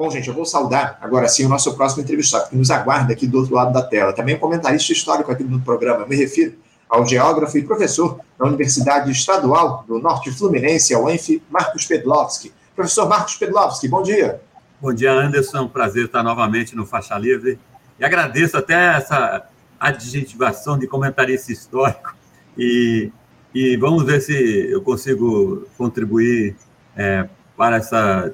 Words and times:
Bom, 0.00 0.10
gente, 0.10 0.28
eu 0.28 0.34
vou 0.34 0.46
saudar 0.46 0.96
agora 0.98 1.28
sim 1.28 1.44
o 1.44 1.48
nosso 1.50 1.76
próximo 1.76 2.02
entrevistado, 2.02 2.48
que 2.48 2.56
nos 2.56 2.70
aguarda 2.70 3.12
aqui 3.12 3.26
do 3.26 3.36
outro 3.36 3.54
lado 3.54 3.70
da 3.70 3.82
tela. 3.82 4.14
Também 4.14 4.34
comentarista 4.38 4.94
histórico 4.94 5.30
aqui 5.30 5.44
no 5.44 5.60
programa. 5.60 6.06
Me 6.06 6.16
refiro 6.16 6.54
ao 6.88 7.06
geógrafo 7.06 7.58
e 7.58 7.62
professor 7.62 8.18
da 8.38 8.46
Universidade 8.46 9.10
Estadual 9.10 9.84
do 9.86 9.98
Norte 9.98 10.30
Fluminense, 10.30 10.94
a 10.94 10.98
UENF, 10.98 11.42
Marcos 11.50 11.84
Pedlovski. 11.84 12.50
Professor 12.74 13.06
Marcos 13.06 13.36
Pedlovski, 13.36 13.88
bom 13.88 14.02
dia. 14.02 14.40
Bom 14.80 14.90
dia, 14.94 15.12
Anderson. 15.12 15.66
É 15.66 15.68
prazer 15.68 16.06
estar 16.06 16.22
novamente 16.22 16.74
no 16.74 16.86
Faixa 16.86 17.18
Livre. 17.18 17.58
E 17.98 18.02
agradeço 18.02 18.56
até 18.56 18.96
essa 18.96 19.44
adjetivação 19.78 20.78
de 20.78 20.86
comentarista 20.86 21.52
histórico. 21.52 22.16
E, 22.56 23.12
e 23.54 23.76
vamos 23.76 24.02
ver 24.04 24.22
se 24.22 24.32
eu 24.70 24.80
consigo 24.80 25.68
contribuir 25.76 26.56
é, 26.96 27.28
para, 27.54 27.76
essa, 27.76 28.32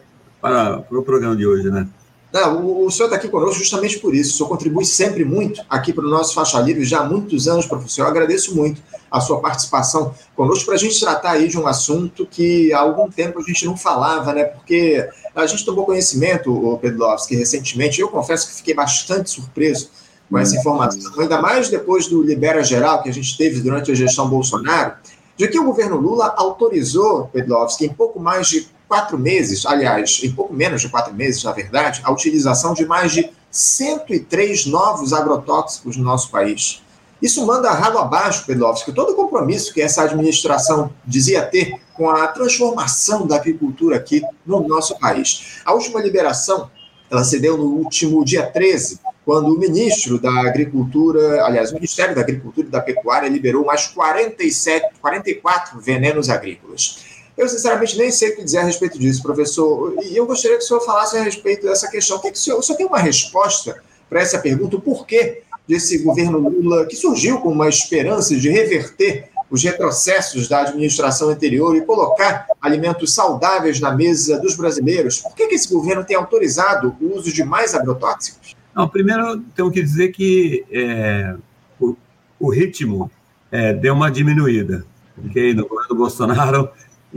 para, 0.48 0.78
para 0.78 0.98
o 0.98 1.02
programa 1.02 1.36
de 1.36 1.46
hoje, 1.46 1.70
né? 1.70 1.86
Não, 2.32 2.66
o, 2.66 2.86
o 2.86 2.90
senhor 2.90 3.06
está 3.06 3.16
aqui 3.16 3.28
conosco 3.28 3.58
justamente 3.58 3.98
por 3.98 4.14
isso. 4.14 4.34
O 4.34 4.36
senhor 4.36 4.48
contribui 4.48 4.84
sempre 4.84 5.24
muito 5.24 5.62
aqui 5.70 5.92
para 5.92 6.04
o 6.04 6.08
nosso 6.10 6.34
Faixa 6.34 6.60
Livre, 6.60 6.84
já 6.84 7.00
há 7.00 7.04
muitos 7.04 7.48
anos, 7.48 7.66
professor. 7.66 8.02
Eu 8.02 8.08
agradeço 8.08 8.54
muito 8.54 8.82
a 9.10 9.20
sua 9.20 9.40
participação 9.40 10.14
conosco 10.34 10.66
para 10.66 10.74
a 10.74 10.78
gente 10.78 10.98
tratar 11.00 11.30
aí 11.30 11.48
de 11.48 11.58
um 11.58 11.66
assunto 11.66 12.26
que 12.26 12.72
há 12.72 12.80
algum 12.80 13.08
tempo 13.08 13.38
a 13.38 13.42
gente 13.42 13.64
não 13.64 13.76
falava, 13.76 14.34
né? 14.34 14.44
Porque 14.44 15.08
a 15.34 15.46
gente 15.46 15.64
tomou 15.64 15.86
conhecimento, 15.86 16.52
o 16.52 16.76
Pedlovski, 16.78 17.36
recentemente. 17.36 18.00
Eu 18.00 18.08
confesso 18.08 18.48
que 18.48 18.54
fiquei 18.54 18.74
bastante 18.74 19.30
surpreso 19.30 19.90
com 20.28 20.36
essa 20.36 20.56
informação, 20.56 21.20
ainda 21.20 21.40
mais 21.40 21.68
depois 21.68 22.08
do 22.08 22.20
Libera 22.20 22.62
Geral 22.62 23.00
que 23.00 23.08
a 23.08 23.12
gente 23.12 23.36
teve 23.36 23.60
durante 23.60 23.92
a 23.92 23.94
gestão 23.94 24.28
Bolsonaro, 24.28 24.94
de 25.36 25.46
que 25.46 25.58
o 25.58 25.64
governo 25.64 25.96
Lula 25.96 26.34
autorizou, 26.36 27.30
Pedlovski, 27.32 27.86
em 27.86 27.92
pouco 27.92 28.18
mais 28.18 28.48
de 28.48 28.68
quatro 28.88 29.18
meses, 29.18 29.66
aliás, 29.66 30.20
em 30.22 30.32
pouco 30.32 30.54
menos 30.54 30.80
de 30.80 30.88
quatro 30.88 31.12
meses, 31.14 31.42
na 31.42 31.52
verdade, 31.52 32.00
a 32.04 32.12
utilização 32.12 32.74
de 32.74 32.86
mais 32.86 33.12
de 33.12 33.30
103 33.50 34.66
novos 34.66 35.12
agrotóxicos 35.12 35.96
no 35.96 36.04
nosso 36.04 36.30
país. 36.30 36.82
Isso 37.20 37.46
manda 37.46 37.70
ralo 37.70 37.98
abaixo, 37.98 38.44
Pedlovski, 38.44 38.92
todo 38.92 39.12
o 39.12 39.16
compromisso 39.16 39.72
que 39.72 39.80
essa 39.80 40.02
administração 40.02 40.92
dizia 41.04 41.42
ter 41.42 41.80
com 41.94 42.10
a 42.10 42.28
transformação 42.28 43.26
da 43.26 43.36
agricultura 43.36 43.96
aqui 43.96 44.22
no 44.44 44.66
nosso 44.68 44.98
país. 44.98 45.60
A 45.64 45.72
última 45.72 46.00
liberação, 46.00 46.70
ela 47.10 47.24
se 47.24 47.38
deu 47.40 47.56
no 47.56 47.64
último 47.64 48.22
dia 48.22 48.46
13, 48.46 49.00
quando 49.24 49.52
o 49.52 49.58
ministro 49.58 50.20
da 50.20 50.30
Agricultura, 50.42 51.44
aliás, 51.44 51.72
o 51.72 51.74
Ministério 51.74 52.14
da 52.14 52.20
Agricultura 52.20 52.68
e 52.68 52.70
da 52.70 52.80
Pecuária 52.80 53.28
liberou 53.28 53.64
mais 53.64 53.86
47, 53.88 55.00
44 55.00 55.80
venenos 55.80 56.30
agrícolas. 56.30 57.05
Eu, 57.36 57.48
sinceramente, 57.48 57.98
nem 57.98 58.10
sei 58.10 58.30
o 58.30 58.36
que 58.36 58.44
dizer 58.44 58.58
a 58.58 58.64
respeito 58.64 58.98
disso, 58.98 59.22
professor. 59.22 59.94
E 60.02 60.16
eu 60.16 60.26
gostaria 60.26 60.56
que 60.56 60.64
o 60.64 60.66
senhor 60.66 60.80
falasse 60.80 61.18
a 61.18 61.22
respeito 61.22 61.66
dessa 61.66 61.90
questão. 61.90 62.16
O, 62.16 62.20
que, 62.20 62.30
que 62.30 62.38
o, 62.38 62.40
senhor, 62.40 62.58
o 62.58 62.62
senhor 62.62 62.78
tem 62.78 62.86
uma 62.86 62.98
resposta 62.98 63.82
para 64.08 64.22
essa 64.22 64.38
pergunta? 64.38 64.76
O 64.76 64.80
porquê 64.80 65.42
desse 65.68 65.98
governo 65.98 66.38
Lula, 66.38 66.86
que 66.86 66.96
surgiu 66.96 67.38
com 67.40 67.50
uma 67.50 67.68
esperança 67.68 68.34
de 68.36 68.48
reverter 68.48 69.28
os 69.50 69.62
retrocessos 69.62 70.48
da 70.48 70.62
administração 70.62 71.28
anterior 71.28 71.76
e 71.76 71.80
colocar 71.80 72.46
alimentos 72.60 73.14
saudáveis 73.14 73.80
na 73.80 73.92
mesa 73.92 74.38
dos 74.38 74.56
brasileiros? 74.56 75.20
Por 75.20 75.34
que, 75.34 75.46
que 75.46 75.54
esse 75.54 75.72
governo 75.72 76.04
tem 76.04 76.16
autorizado 76.16 76.96
o 77.00 77.16
uso 77.16 77.32
de 77.32 77.44
mais 77.44 77.74
agrotóxicos? 77.74 78.56
Não, 78.74 78.88
primeiro, 78.88 79.40
tenho 79.54 79.70
que 79.70 79.82
dizer 79.82 80.08
que 80.12 80.64
é, 80.70 81.34
o, 81.80 81.96
o, 82.38 82.50
ritmo 82.50 83.10
é, 83.50 83.72
deu 83.72 83.94
uma 83.94 84.10
diminuída. 84.10 84.84
Porque 85.14 85.54
no 85.54 85.66
governo 85.66 85.96
Bolsonaro 85.96 86.68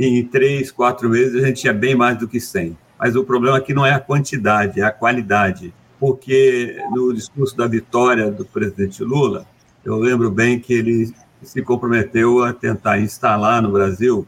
em 0.08 0.23
três, 0.23 0.72
quatro 0.72 1.09
meses 1.09 1.44
a 1.44 1.47
gente 1.47 1.61
tinha 1.61 1.73
bem 1.73 1.95
mais 1.95 2.17
do 2.17 2.28
que 2.28 2.39
100. 2.39 2.78
Mas 2.97 3.16
o 3.16 3.23
problema 3.23 3.58
aqui 3.58 3.73
não 3.73 3.86
é 3.86 3.94
a 3.94 4.00
quantidade, 4.00 4.80
é 4.80 4.83
a 4.83 4.92
qualidade. 4.92 5.73
Porque 6.00 6.78
no 6.92 7.14
discurso 7.14 7.55
da 7.55 7.67
vitória 7.67 8.31
do 8.31 8.45
presidente 8.45 9.03
Lula, 9.03 9.45
eu 9.83 9.97
lembro 9.97 10.31
bem 10.31 10.59
que 10.59 10.73
ele 10.73 11.14
se 11.42 11.61
comprometeu 11.61 12.44
a 12.44 12.54
tentar 12.54 12.99
instalar 12.99 13.61
no 13.61 13.71
Brasil 13.71 14.26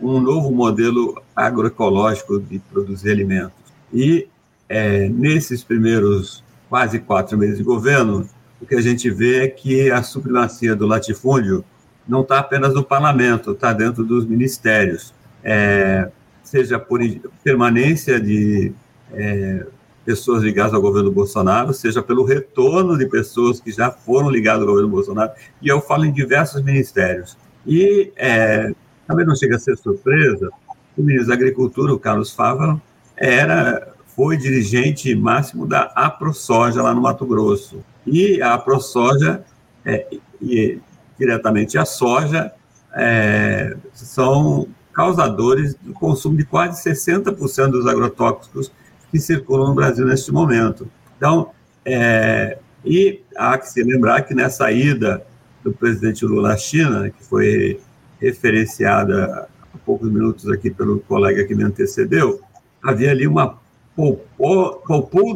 um 0.00 0.20
novo 0.20 0.50
modelo 0.50 1.22
agroecológico 1.34 2.40
de 2.40 2.58
produzir 2.58 3.10
alimentos. 3.10 3.56
E 3.92 4.28
é, 4.68 5.08
nesses 5.08 5.62
primeiros 5.62 6.42
quase 6.68 6.98
quatro 6.98 7.38
meses 7.38 7.58
de 7.58 7.64
governo, 7.64 8.28
o 8.60 8.66
que 8.66 8.74
a 8.74 8.80
gente 8.80 9.10
vê 9.10 9.44
é 9.44 9.48
que 9.48 9.90
a 9.90 10.02
supremacia 10.02 10.74
do 10.74 10.86
latifúndio 10.86 11.64
não 12.06 12.22
está 12.22 12.38
apenas 12.38 12.74
no 12.74 12.84
parlamento, 12.84 13.52
está 13.52 13.72
dentro 13.72 14.04
dos 14.04 14.26
ministérios, 14.26 15.14
é, 15.42 16.10
seja 16.42 16.78
por 16.78 17.00
permanência 17.42 18.20
de 18.20 18.72
é, 19.12 19.66
pessoas 20.04 20.42
ligadas 20.42 20.72
ao 20.72 20.80
governo 20.80 21.10
Bolsonaro, 21.10 21.74
seja 21.74 22.02
pelo 22.02 22.24
retorno 22.24 22.96
de 22.96 23.06
pessoas 23.06 23.60
que 23.60 23.72
já 23.72 23.90
foram 23.90 24.30
ligadas 24.30 24.62
ao 24.62 24.68
governo 24.68 24.88
Bolsonaro, 24.88 25.32
e 25.60 25.68
eu 25.68 25.80
falo 25.80 26.04
em 26.04 26.12
diversos 26.12 26.62
ministérios. 26.62 27.36
E 27.66 28.12
é, 28.16 28.72
também 29.06 29.26
não 29.26 29.34
chega 29.34 29.56
a 29.56 29.58
ser 29.58 29.76
surpresa, 29.76 30.48
o 30.96 31.02
ministro 31.02 31.28
da 31.28 31.34
Agricultura, 31.34 31.92
o 31.92 31.98
Carlos 31.98 32.32
Fava, 32.32 32.80
era, 33.16 33.94
foi 34.14 34.36
dirigente 34.36 35.14
máximo 35.14 35.66
da 35.66 35.82
AproSoja 35.94 36.82
lá 36.82 36.94
no 36.94 37.02
Mato 37.02 37.26
Grosso. 37.26 37.84
E 38.06 38.40
a 38.40 38.54
AproSoja 38.54 39.44
é, 39.84 40.06
diretamente 41.18 41.78
a 41.78 41.84
soja, 41.84 42.52
é, 42.94 43.76
são 43.92 44.68
causadores 44.92 45.74
do 45.74 45.92
consumo 45.92 46.36
de 46.36 46.44
quase 46.44 46.82
60% 46.82 47.70
dos 47.70 47.86
agrotóxicos 47.86 48.72
que 49.10 49.20
circulam 49.20 49.68
no 49.68 49.74
Brasil 49.74 50.06
neste 50.06 50.32
momento. 50.32 50.88
Então, 51.16 51.50
é, 51.84 52.58
e 52.84 53.20
há 53.36 53.58
que 53.58 53.68
se 53.68 53.82
lembrar 53.82 54.22
que 54.22 54.34
nessa 54.34 54.70
ida 54.70 55.24
do 55.62 55.72
presidente 55.72 56.24
Lula 56.24 56.54
à 56.54 56.56
China, 56.56 57.10
que 57.10 57.24
foi 57.24 57.80
referenciada 58.20 59.48
há 59.74 59.78
poucos 59.84 60.10
minutos 60.10 60.48
aqui 60.50 60.70
pelo 60.70 61.00
colega 61.00 61.44
que 61.44 61.54
me 61.54 61.64
antecedeu, 61.64 62.40
havia 62.82 63.10
ali 63.10 63.26
uma 63.26 63.58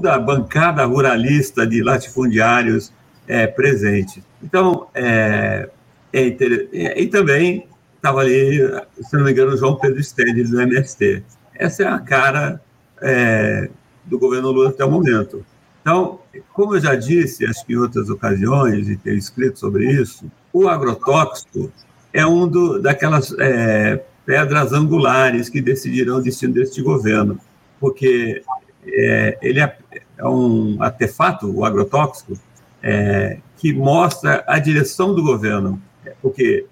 da 0.02 0.18
bancada 0.18 0.84
ruralista 0.84 1.66
de 1.66 1.82
latifundiários 1.82 2.92
é, 3.26 3.46
presente. 3.46 4.22
Então, 4.42 4.88
é, 4.94 5.68
é, 6.12 6.26
é, 6.28 7.02
e 7.02 7.06
também 7.08 7.66
estava 7.96 8.20
ali, 8.20 8.58
se 9.02 9.16
não 9.16 9.24
me 9.24 9.32
engano, 9.32 9.56
João 9.56 9.76
Pedro 9.76 10.02
Stendes 10.02 10.50
do 10.50 10.60
MST. 10.60 11.22
Essa 11.54 11.82
é 11.82 11.86
a 11.86 11.98
cara 11.98 12.60
é, 13.02 13.68
do 14.04 14.18
governo 14.18 14.50
Lula 14.50 14.70
até 14.70 14.84
o 14.84 14.90
momento. 14.90 15.44
Então, 15.80 16.20
como 16.52 16.74
eu 16.74 16.80
já 16.80 16.94
disse, 16.94 17.46
acho 17.46 17.64
que 17.64 17.72
em 17.72 17.76
outras 17.76 18.08
ocasiões, 18.10 18.88
e 18.88 18.96
tenho 18.96 19.16
escrito 19.16 19.58
sobre 19.58 19.90
isso, 19.90 20.30
o 20.52 20.68
agrotóxico 20.68 21.70
é 22.12 22.26
um 22.26 22.48
do, 22.48 22.80
daquelas 22.80 23.34
é, 23.38 24.02
pedras 24.26 24.72
angulares 24.72 25.48
que 25.48 25.60
decidirão 25.60 26.16
o 26.16 26.22
destino 26.22 26.54
deste 26.54 26.82
governo, 26.82 27.38
porque 27.78 28.42
é, 28.86 29.38
ele 29.40 29.60
é, 29.60 29.76
é 30.18 30.26
um 30.26 30.82
artefato, 30.82 31.50
o 31.50 31.64
agrotóxico, 31.64 32.38
é, 32.82 33.38
que 33.60 33.74
mostra 33.74 34.42
a 34.46 34.58
direção 34.58 35.14
do 35.14 35.22
governo, 35.22 35.80
porque 36.22 36.64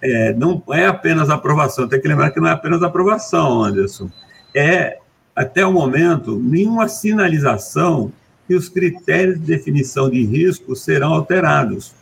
é, 0.00 0.32
não 0.32 0.62
é 0.70 0.86
apenas 0.86 1.28
aprovação, 1.28 1.88
tem 1.88 2.00
que 2.00 2.06
lembrar 2.06 2.30
que 2.30 2.38
não 2.38 2.48
é 2.48 2.52
apenas 2.52 2.84
aprovação, 2.84 3.64
Anderson, 3.64 4.08
é, 4.54 4.98
até 5.34 5.66
o 5.66 5.72
momento, 5.72 6.38
nenhuma 6.38 6.86
sinalização 6.86 8.12
que 8.46 8.54
os 8.54 8.68
critérios 8.68 9.40
de 9.40 9.44
definição 9.44 10.08
de 10.08 10.24
risco 10.24 10.76
serão 10.76 11.12
alterados. 11.14 11.92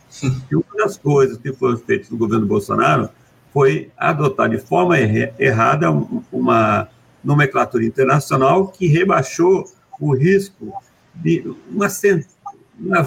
E 0.49 0.55
uma 0.55 0.63
das 0.77 0.95
coisas 0.95 1.37
que 1.39 1.51
foram 1.51 1.77
feitas 1.77 2.09
no 2.11 2.17
governo 2.17 2.45
Bolsonaro 2.45 3.09
foi 3.51 3.89
adotar 3.97 4.47
de 4.47 4.59
forma 4.59 4.95
errada 4.99 5.89
uma 6.31 6.87
nomenclatura 7.23 7.83
internacional 7.83 8.67
que 8.67 8.85
rebaixou 8.85 9.65
o 9.99 10.15
risco 10.15 10.71
de 11.15 11.43
uma 11.71 11.89
centena 11.89 12.34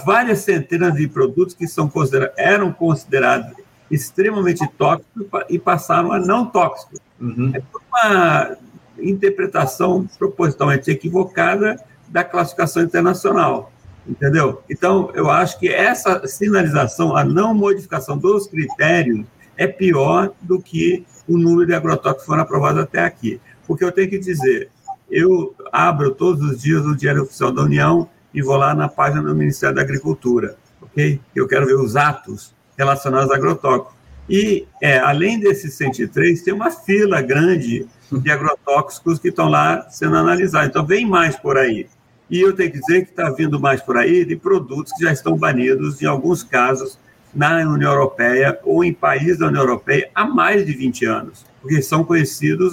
várias 0.05 0.41
centenas 0.41 0.95
de 0.95 1.07
produtos 1.09 1.55
que 1.55 1.67
são 1.67 1.89
considerados, 1.89 2.35
eram 2.39 2.73
considerados 2.73 3.53
extremamente 3.91 4.67
tóxicos 4.77 5.27
e 5.49 5.59
passaram 5.59 6.13
a 6.13 6.19
não 6.19 6.47
tóxicos. 6.47 7.01
Uhum. 7.21 7.53
É 7.55 7.63
uma 7.93 8.57
interpretação 8.99 10.07
propositalmente 10.19 10.91
equivocada 10.91 11.81
da 12.09 12.25
classificação 12.25 12.83
internacional, 12.83 13.73
entendeu? 14.07 14.63
Então, 14.69 15.11
eu 15.15 15.31
acho 15.31 15.59
que 15.59 15.69
essa 15.69 16.27
sinalização, 16.27 17.17
a 17.17 17.25
não 17.25 17.55
modificação 17.55 18.17
dos 18.17 18.47
critérios, 18.47 19.27
é 19.57 19.67
pior 19.67 20.33
do 20.41 20.61
que 20.61 21.05
o 21.27 21.37
número 21.37 21.67
de 21.67 21.75
agrotóxicos 21.75 22.23
que 22.23 22.27
foram 22.27 22.43
aprovados 22.43 22.83
até 22.83 23.05
aqui. 23.05 23.41
Porque 23.67 23.85
eu 23.85 23.93
tenho 23.93 24.09
que 24.09 24.19
dizer, 24.19 24.71
eu 25.11 25.55
abro 25.73 26.15
todos 26.15 26.43
os 26.43 26.63
dias 26.63 26.85
o 26.85 26.97
Diário 26.97 27.23
Oficial 27.23 27.53
da 27.53 27.63
União 27.63 28.09
e 28.39 28.43
vou 28.43 28.57
lá 28.57 28.73
na 28.73 28.89
página 28.89 29.21
do 29.21 29.35
Ministério 29.35 29.75
da 29.75 29.83
Agricultura, 29.83 30.57
ok? 30.81 31.21
Eu 31.35 31.49
quero 31.49 31.67
ver 31.67 31.75
os 31.75 31.97
atos 31.97 32.55
relacionados 32.79 33.33
a 33.33 33.35
agrotóxicos. 33.35 33.93
E, 34.31 34.65
é, 34.81 34.97
além 34.97 35.41
desses 35.41 35.75
103, 35.75 36.43
tem 36.43 36.55
uma 36.55 36.71
fila 36.71 37.21
grande 37.21 37.85
de 38.13 38.31
agrotóxicos 38.31 39.19
que 39.19 39.31
estão 39.31 39.49
lá 39.49 39.91
sendo 39.91 40.17
analisados. 40.17 40.69
Então, 40.69 40.87
vem 40.87 41.05
mais 41.05 41.35
por 41.35 41.59
aí. 41.59 41.89
E 42.31 42.41
eu 42.41 42.55
tenho 42.55 42.71
que 42.71 42.79
dizer 42.79 43.07
que 43.07 43.11
está 43.11 43.29
vindo 43.31 43.59
mais 43.59 43.83
por 43.83 43.97
aí 43.97 44.25
de 44.25 44.37
produtos 44.37 44.93
que 44.93 45.03
já 45.03 45.13
estão 45.13 45.37
banidos, 45.37 46.01
em 46.01 46.07
alguns 46.07 46.45
casos, 46.45 46.97
na 47.35 47.57
União 47.69 47.91
Europeia 47.91 48.57
ou 48.63 48.85
em 48.85 48.95
países 48.95 49.39
da 49.39 49.49
União 49.49 49.63
Europeia 49.63 50.11
há 50.15 50.25
mais 50.25 50.65
de 50.65 50.73
20 50.75 51.05
anos, 51.07 51.45
porque 51.61 51.83
são 51.83 52.05
conhecidos 52.05 52.73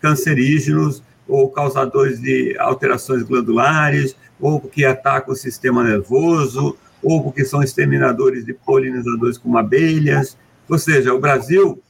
cancerígenos 0.00 1.04
ou 1.28 1.48
causadores 1.50 2.20
de 2.20 2.56
alterações 2.58 3.22
glandulares, 3.22 4.16
ou 4.40 4.60
porque 4.60 4.84
atacam 4.84 5.32
o 5.32 5.36
sistema 5.36 5.84
nervoso, 5.84 6.76
ou 7.02 7.22
porque 7.22 7.44
são 7.44 7.62
exterminadores 7.62 8.44
de 8.44 8.54
polinizadores 8.54 9.38
como 9.38 9.58
abelhas. 9.58 10.36
Ou 10.68 10.78
seja, 10.78 11.12
o 11.12 11.20
Brasil 11.20 11.80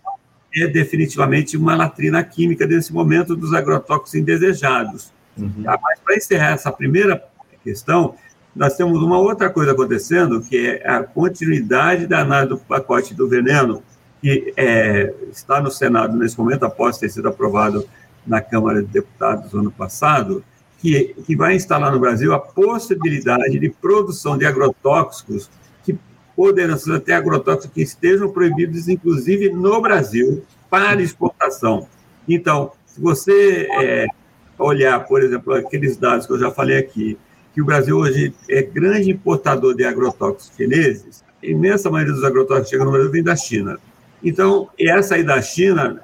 é 0.55 0.67
definitivamente 0.67 1.56
uma 1.56 1.75
latrina 1.75 2.23
química 2.23 2.67
nesse 2.67 2.93
momento 2.93 3.35
dos 3.37 3.52
agrotóxicos 3.52 4.14
indesejados. 4.14 5.12
Uhum. 5.37 5.64
Mas, 5.64 6.00
para 6.00 6.17
encerrar 6.17 6.52
essa 6.52 6.70
primeira 6.70 7.23
questão, 7.62 8.14
nós 8.55 8.76
temos 8.76 9.02
uma 9.02 9.19
outra 9.19 9.50
coisa 9.50 9.73
acontecendo, 9.73 10.41
que 10.41 10.56
é 10.56 10.88
a 10.88 11.02
continuidade 11.02 12.06
da 12.06 12.20
análise 12.20 12.50
do 12.50 12.58
pacote 12.58 13.14
do 13.14 13.29
veneno, 13.29 13.82
que 14.20 14.55
é, 14.56 15.12
está 15.31 15.61
no 15.61 15.70
Senado 15.70 16.17
nesse 16.17 16.38
momento, 16.38 16.64
após 16.64 16.99
ter 16.99 17.08
sido 17.08 17.29
aprovado 17.29 17.85
na 18.26 18.41
Câmara 18.41 18.81
de 18.81 18.88
Deputados 18.88 19.52
no 19.52 19.61
ano 19.61 19.70
passado, 19.73 20.44
que, 20.85 21.15
que 21.27 21.35
vai 21.35 21.57
instalar 21.57 21.91
no 21.91 21.99
Brasil 21.99 22.35
a 22.35 22.39
possibilidade 22.39 23.59
de 23.59 23.71
produção 23.71 24.37
de 24.37 24.45
agrotóxicos 24.45 25.49
que 25.83 25.99
poderão 26.37 26.77
ser 26.77 26.97
até 26.97 27.15
agrotóxicos 27.15 27.75
que 27.75 27.81
estejam 27.81 28.29
proibidos, 28.29 28.87
inclusive 28.87 29.49
no 29.49 29.81
Brasil, 29.81 30.45
para 30.69 31.01
exportação. 31.01 31.89
Então, 32.29 32.73
se 32.85 33.01
você 33.01 33.67
é, 33.81 34.07
olhar, 34.59 35.01
por 35.07 35.23
exemplo, 35.23 35.55
aqueles 35.55 35.97
dados 35.97 36.27
que 36.27 36.35
eu 36.35 36.39
já 36.39 36.51
falei 36.51 36.77
aqui, 36.77 37.17
que 37.55 37.63
o 37.63 37.65
Brasil 37.65 37.97
hoje 37.97 38.35
é 38.47 38.61
grande 38.61 39.11
importador 39.11 39.75
de 39.75 39.87
agrotóxicos 39.87 40.55
chineses, 40.55 41.25
a 41.43 41.47
imensa 41.47 41.91
maioria 41.91 42.13
dos 42.13 42.25
agrotóxicos 42.25 42.69
que 42.69 42.77
chegam 42.77 42.85
no 42.85 42.93
Brasil 42.93 43.11
vem 43.11 43.23
da 43.23 43.37
China. 43.37 43.79
Então, 44.23 44.69
essa 44.79 45.15
aí 45.15 45.23
da 45.23 45.41
China 45.41 45.99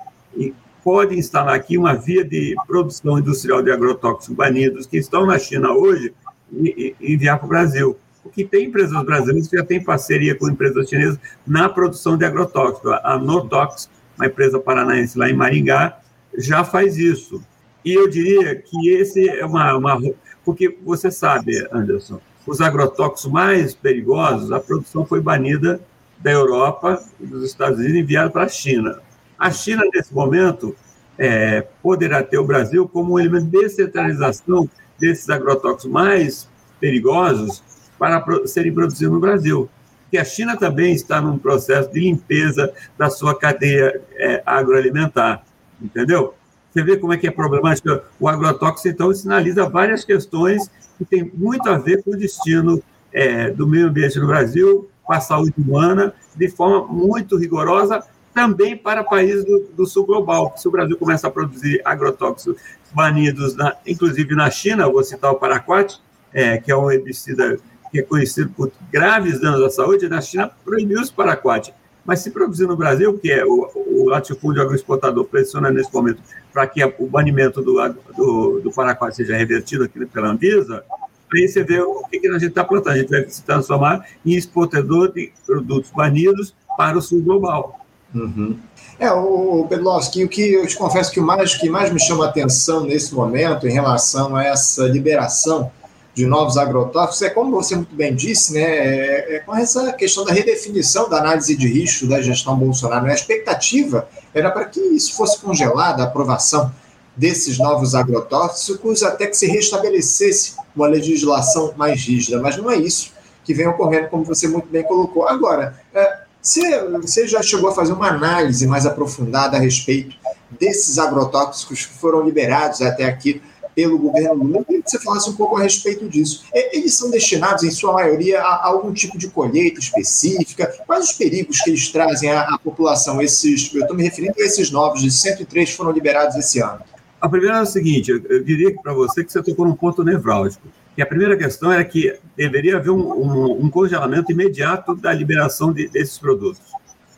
pode 0.83 1.19
instalar 1.19 1.55
aqui 1.55 1.77
uma 1.79 1.95
via 1.95 2.25
de 2.25 2.55
produção 2.67 3.19
industrial 3.19 3.63
de 3.63 3.71
agrotóxicos 3.71 4.35
banidos 4.37 4.87
que 4.87 4.99
estão 4.99 5.27
na 5.27 5.39
China 5.39 5.73
hoje 5.73 6.13
e, 6.53 6.95
enviar 7.01 7.39
para 7.39 7.47
o 7.47 7.49
Brasil. 7.49 7.97
Porque 8.23 8.45
tem 8.45 8.67
empresas 8.67 9.03
brasileiras 9.05 9.49
que 9.49 9.57
já 9.57 9.65
têm 9.65 9.83
parceria 9.83 10.35
com 10.35 10.49
empresas 10.49 10.89
chinesas 10.89 11.19
na 11.47 11.69
produção 11.69 12.17
de 12.17 12.25
agrotóxicos. 12.25 12.93
A 13.03 13.19
Notox, 13.19 13.89
uma 14.17 14.27
empresa 14.27 14.59
paranaense 14.59 15.19
lá 15.19 15.31
em 15.31 15.35
Maringá, 15.35 15.99
já 16.37 16.63
faz 16.63 16.99
isso. 16.99 17.43
E 17.85 17.95
eu 17.95 18.09
diria 18.09 18.55
que 18.57 18.91
esse 18.91 19.29
é 19.29 19.45
uma, 19.45 19.75
uma. 19.77 19.99
Porque 20.45 20.77
você 20.85 21.11
sabe, 21.11 21.67
Anderson, 21.73 22.21
os 22.47 22.61
agrotóxicos 22.61 23.31
mais 23.31 23.75
perigosos, 23.75 24.53
a 24.53 24.61
produção 24.61 25.07
foi 25.07 25.21
banida 25.21 25.81
da 26.19 26.31
Europa 26.31 27.03
dos 27.19 27.45
Estados 27.45 27.79
Unidos 27.79 27.97
enviada 27.97 28.31
para 28.31 28.45
a 28.45 28.49
China. 28.49 29.01
A 29.41 29.51
China, 29.51 29.83
nesse 29.95 30.15
momento, 30.15 30.77
é, 31.17 31.63
poderá 31.83 32.23
ter 32.23 32.37
o 32.37 32.45
Brasil 32.45 32.87
como 32.87 33.15
um 33.15 33.19
elemento 33.19 33.47
de 33.47 33.63
descentralização 33.63 34.69
desses 34.99 35.31
agrotóxicos 35.31 35.91
mais 35.91 36.47
perigosos 36.79 37.63
para 37.99 38.23
serem 38.47 38.73
produzidos 38.73 39.15
no 39.15 39.19
Brasil. 39.19 39.71
Porque 40.03 40.19
a 40.19 40.25
China 40.25 40.59
também 40.59 40.93
está 40.93 41.23
num 41.23 41.39
processo 41.39 41.91
de 41.91 42.01
limpeza 42.01 42.71
da 42.99 43.09
sua 43.09 43.35
cadeia 43.35 44.03
é, 44.13 44.43
agroalimentar, 44.45 45.43
entendeu? 45.81 46.35
Você 46.71 46.83
vê 46.83 46.99
como 46.99 47.15
é 47.15 47.17
que 47.17 47.27
é 47.27 47.31
problemático. 47.31 47.89
O 48.19 48.29
agrotóxico, 48.29 48.89
então, 48.89 49.13
sinaliza 49.15 49.69
várias 49.69 50.05
questões 50.05 50.71
que 50.99 51.05
têm 51.05 51.31
muito 51.35 51.67
a 51.69 51.79
ver 51.79 52.03
com 52.03 52.11
o 52.11 52.17
destino 52.17 52.83
é, 53.11 53.51
do 53.51 53.67
meio 53.67 53.89
ambiente 53.89 54.19
no 54.19 54.27
Brasil, 54.27 54.91
com 55.03 55.15
a 55.15 55.21
saúde 55.21 55.55
humana, 55.57 56.13
de 56.37 56.49
forma 56.49 56.87
muito 56.87 57.37
rigorosa, 57.37 58.05
também 58.35 58.77
para 58.77 59.03
países 59.03 59.45
do, 59.45 59.69
do 59.77 59.87
sul 59.87 60.07
global. 60.07 60.55
Se 60.57 60.69
o 60.69 60.71
Brasil 60.71 60.97
começa 60.97 61.27
a 61.27 61.31
produzir 61.31 61.81
agrotóxicos 61.85 62.61
banidos, 62.93 63.55
na, 63.57 63.77
inclusive 63.87 64.35
na 64.35 64.51
China, 64.51 64.89
vou 64.89 65.03
citar 65.03 65.31
o 65.31 65.37
paraquat, 65.37 66.01
é, 66.33 66.59
que 66.59 66.71
é 66.71 66.77
um 66.77 66.91
herbicida 66.91 67.59
que 67.91 68.01
é 68.01 68.03
conhecido 68.03 68.51
por 68.51 68.71
graves 68.91 69.41
danos 69.41 69.63
à 69.63 69.71
saúde, 69.71 70.09
na 70.09 70.21
China 70.21 70.51
proibiu 70.65 71.01
os 71.01 71.11
paraquat. 71.11 71.75
Mas 72.05 72.21
se 72.21 72.31
produzir 72.31 72.67
no 72.67 72.77
Brasil, 72.77 73.19
que 73.19 73.31
é 73.31 73.45
o, 73.45 73.69
o 73.75 74.09
latifúndio 74.09 74.63
agroexportador 74.63 75.25
pressiona 75.25 75.71
nesse 75.71 75.93
momento 75.93 76.23
para 76.53 76.67
que 76.67 76.83
o 76.99 77.07
banimento 77.07 77.61
do, 77.61 77.77
do, 78.17 78.61
do 78.61 78.73
paraquat 78.73 79.15
seja 79.15 79.37
revertido 79.37 79.85
aqui 79.85 80.05
pela 80.07 80.29
Anvisa, 80.29 80.85
aí 81.33 81.49
você 81.49 81.63
vê 81.63 81.81
o 81.81 82.03
que, 82.11 82.19
que 82.19 82.29
a 82.29 82.33
gente 82.33 82.47
está 82.47 82.65
plantando. 82.65 82.95
A 82.95 82.99
gente 82.99 83.11
vai 83.11 83.29
se 83.29 83.45
transformar 83.45 84.07
em 84.25 84.35
exportador 84.35 85.13
de 85.13 85.33
produtos 85.45 85.91
banidos 85.91 86.55
para 86.77 86.97
o 86.97 87.03
sul 87.03 87.23
global. 87.23 87.80
Uhum. 88.15 88.59
É, 88.99 89.11
o 89.13 89.67
Pedlowski, 89.69 90.25
o 90.25 90.29
que 90.29 90.53
eu 90.53 90.67
te 90.67 90.77
confesso 90.77 91.11
que 91.11 91.21
o 91.21 91.23
mais, 91.23 91.55
que 91.55 91.71
mais 91.71 91.93
me 91.93 92.01
chama 92.01 92.27
atenção 92.27 92.85
nesse 92.85 93.15
momento 93.15 93.67
em 93.67 93.73
relação 93.73 94.37
a 94.37 94.45
essa 94.45 94.85
liberação 94.85 95.71
de 96.13 96.27
novos 96.27 96.59
agrotóxicos 96.59 97.23
é, 97.23 97.31
como 97.31 97.53
você 97.53 97.77
muito 97.77 97.95
bem 97.95 98.15
disse, 98.15 98.53
né, 98.53 98.61
é, 98.61 99.37
é 99.37 99.39
com 99.39 99.55
essa 99.55 99.93
questão 99.93 100.25
da 100.25 100.33
redefinição 100.33 101.09
da 101.09 101.19
análise 101.19 101.57
de 101.57 101.69
risco 101.69 102.07
da 102.07 102.21
gestão 102.21 102.57
Bolsonaro. 102.57 103.07
A 103.07 103.15
expectativa 103.15 104.09
era 104.35 104.51
para 104.51 104.65
que 104.67 104.81
isso 104.81 105.15
fosse 105.15 105.39
congelada, 105.39 106.03
a 106.03 106.07
aprovação 106.07 106.71
desses 107.17 107.59
novos 107.59 107.95
agrotóxicos, 107.95 109.03
até 109.03 109.27
que 109.27 109.37
se 109.37 109.47
restabelecesse 109.47 110.57
uma 110.75 110.87
legislação 110.87 111.73
mais 111.77 112.03
rígida. 112.03 112.41
Mas 112.41 112.57
não 112.57 112.71
é 112.71 112.77
isso 112.77 113.13
que 113.45 113.55
vem 113.55 113.67
ocorrendo, 113.67 114.09
como 114.09 114.25
você 114.25 114.49
muito 114.49 114.69
bem 114.69 114.83
colocou. 114.83 115.27
Agora, 115.27 115.79
é, 115.95 116.19
você, 116.41 116.89
você 116.89 117.29
já 117.29 117.43
chegou 117.43 117.71
a 117.71 117.75
fazer 117.75 117.93
uma 117.93 118.09
análise 118.09 118.67
mais 118.67 118.87
aprofundada 118.87 119.57
a 119.57 119.61
respeito 119.61 120.17
desses 120.51 120.99
agrotóxicos 120.99 121.87
que 121.87 121.95
foram 121.95 122.23
liberados 122.23 122.83
até 122.83 123.05
aqui 123.05 123.41
pelo 123.75 123.99
governo 123.99 124.35
Lula. 124.35 124.59
Eu 124.59 124.65
queria 124.65 124.83
que 124.83 124.91
você 124.91 124.99
falasse 124.99 125.31
um 125.31 125.35
pouco 125.35 125.57
a 125.57 125.63
respeito 125.63 126.09
disso. 126.09 126.45
Eles 126.53 126.95
são 126.95 127.11
destinados, 127.11 127.63
em 127.63 127.71
sua 127.71 127.93
maioria, 127.93 128.41
a 128.41 128.67
algum 128.67 128.93
tipo 128.93 129.17
de 129.17 129.29
colheita 129.29 129.79
específica? 129.79 130.67
Quais 130.87 131.11
os 131.11 131.13
perigos 131.13 131.61
que 131.61 131.71
eles 131.71 131.89
trazem 131.91 132.31
à, 132.31 132.43
à 132.43 132.59
população? 132.59 133.23
Esses, 133.23 133.73
eu 133.73 133.83
estou 133.83 133.97
me 133.97 134.03
referindo 134.03 134.35
a 134.39 134.45
esses 134.45 134.71
novos, 134.71 135.03
de 135.03 135.11
103 135.11 135.71
foram 135.71 135.93
liberados 135.93 136.37
esse 136.37 136.61
ano. 136.61 136.81
A 137.21 137.29
primeira 137.29 137.59
é 137.59 137.63
o 137.63 137.67
seguinte: 137.67 138.11
eu, 138.11 138.43
diria 138.43 138.75
para 138.83 138.93
você 138.93 139.23
que 139.23 139.31
você 139.31 139.43
tocou 139.43 139.67
num 139.67 139.77
ponto 139.77 140.03
nevrálgico. 140.03 140.67
Que 141.01 141.05
a 141.05 141.07
primeira 141.07 141.35
questão 141.35 141.73
era 141.73 141.83
que 141.83 142.15
deveria 142.37 142.77
haver 142.77 142.91
um, 142.91 143.01
um, 143.01 143.65
um 143.65 143.71
congelamento 143.71 144.31
imediato 144.31 144.95
da 144.95 145.11
liberação 145.11 145.73
de, 145.73 145.89
desses 145.89 146.19
produtos, 146.19 146.61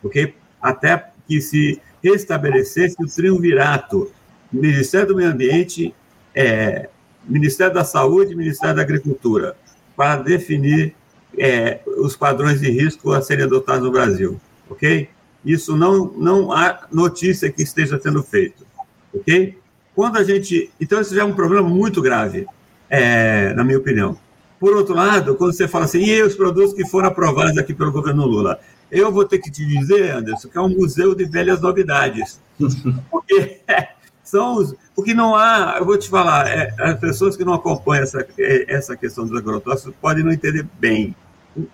ok? 0.04 0.36
Até 0.62 1.10
que 1.26 1.40
se 1.40 1.82
restabelecesse 2.00 2.94
o 3.00 3.08
triunvirato 3.08 4.08
Ministério 4.52 5.08
do 5.08 5.16
Meio 5.16 5.30
Ambiente, 5.30 5.92
é, 6.32 6.90
Ministério 7.24 7.74
da 7.74 7.82
Saúde 7.82 8.34
e 8.34 8.36
Ministério 8.36 8.76
da 8.76 8.82
Agricultura, 8.82 9.56
para 9.96 10.22
definir 10.22 10.94
é, 11.36 11.80
os 11.84 12.14
padrões 12.14 12.60
de 12.60 12.70
risco 12.70 13.10
a 13.10 13.20
serem 13.20 13.46
adotados 13.46 13.82
no 13.82 13.90
Brasil, 13.90 14.40
ok? 14.70 15.08
Isso 15.44 15.76
não, 15.76 16.04
não 16.04 16.52
há 16.52 16.86
notícia 16.92 17.50
que 17.50 17.64
esteja 17.64 18.00
sendo 18.00 18.22
feito, 18.22 18.64
ok? 19.12 19.58
Quando 19.92 20.18
a 20.18 20.22
gente. 20.22 20.70
Então, 20.80 21.00
isso 21.00 21.16
já 21.16 21.22
é 21.22 21.24
um 21.24 21.34
problema 21.34 21.68
muito 21.68 22.00
grave, 22.00 22.46
é, 22.92 23.54
na 23.54 23.64
minha 23.64 23.78
opinião. 23.78 24.18
Por 24.60 24.76
outro 24.76 24.94
lado, 24.94 25.34
quando 25.34 25.54
você 25.54 25.66
fala 25.66 25.86
assim, 25.86 26.04
e 26.04 26.22
os 26.22 26.36
produtos 26.36 26.74
que 26.74 26.86
foram 26.86 27.08
aprovados 27.08 27.56
aqui 27.56 27.72
pelo 27.72 27.90
governo 27.90 28.26
Lula? 28.26 28.60
Eu 28.90 29.10
vou 29.10 29.24
ter 29.24 29.38
que 29.38 29.50
te 29.50 29.66
dizer, 29.66 30.10
Anderson, 30.10 30.48
que 30.48 30.58
é 30.58 30.60
um 30.60 30.68
museu 30.68 31.14
de 31.14 31.24
velhas 31.24 31.62
novidades. 31.62 32.38
Porque 33.10 33.62
são 34.22 34.56
os. 34.56 34.74
Porque 34.94 35.14
não 35.14 35.34
há. 35.34 35.76
Eu 35.78 35.86
vou 35.86 35.96
te 35.96 36.08
falar, 36.10 36.46
é, 36.46 36.74
as 36.78 37.00
pessoas 37.00 37.34
que 37.34 37.44
não 37.44 37.54
acompanham 37.54 38.02
essa, 38.02 38.24
é, 38.38 38.72
essa 38.72 38.94
questão 38.94 39.26
dos 39.26 39.36
agrotóxicos 39.36 39.94
podem 39.98 40.22
não 40.22 40.30
entender 40.30 40.66
bem. 40.78 41.16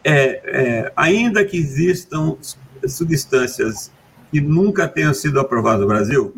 É, 0.05 0.41
é, 0.45 0.93
ainda 0.97 1.45
que 1.45 1.57
existam 1.57 2.37
substâncias 2.87 3.91
que 4.31 4.41
nunca 4.41 4.87
tenham 4.87 5.13
sido 5.13 5.41
aprovadas 5.41 5.81
no 5.81 5.89
Brasil, 5.89 6.33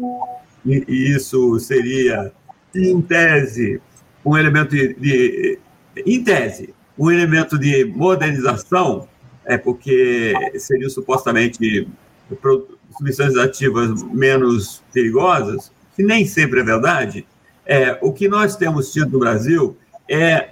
e, 0.65 0.85
isso 1.15 1.59
seria, 1.61 2.33
em 2.75 3.01
tese, 3.03 3.81
um 4.25 4.37
elemento 4.37 4.71
de, 4.71 4.95
de, 4.95 5.59
em 6.07 6.23
tese, 6.23 6.75
um 6.99 7.11
elemento 7.11 7.59
de 7.59 7.85
modernização, 7.85 9.09
é 9.45 9.57
porque 9.57 10.35
seriam 10.59 10.91
supostamente 10.91 11.89
substâncias 12.97 13.39
ativas 13.39 14.03
menos 14.03 14.83
perigosas, 14.93 15.73
que 15.97 16.03
nem 16.03 16.27
sempre 16.27 16.61
é 16.61 16.65
verdade. 16.65 17.27
É, 17.67 17.99
o 18.03 18.13
que 18.13 18.29
nós 18.29 18.57
temos 18.57 18.93
tido 18.93 19.13
no 19.13 19.19
Brasil 19.19 19.77
é, 20.09 20.49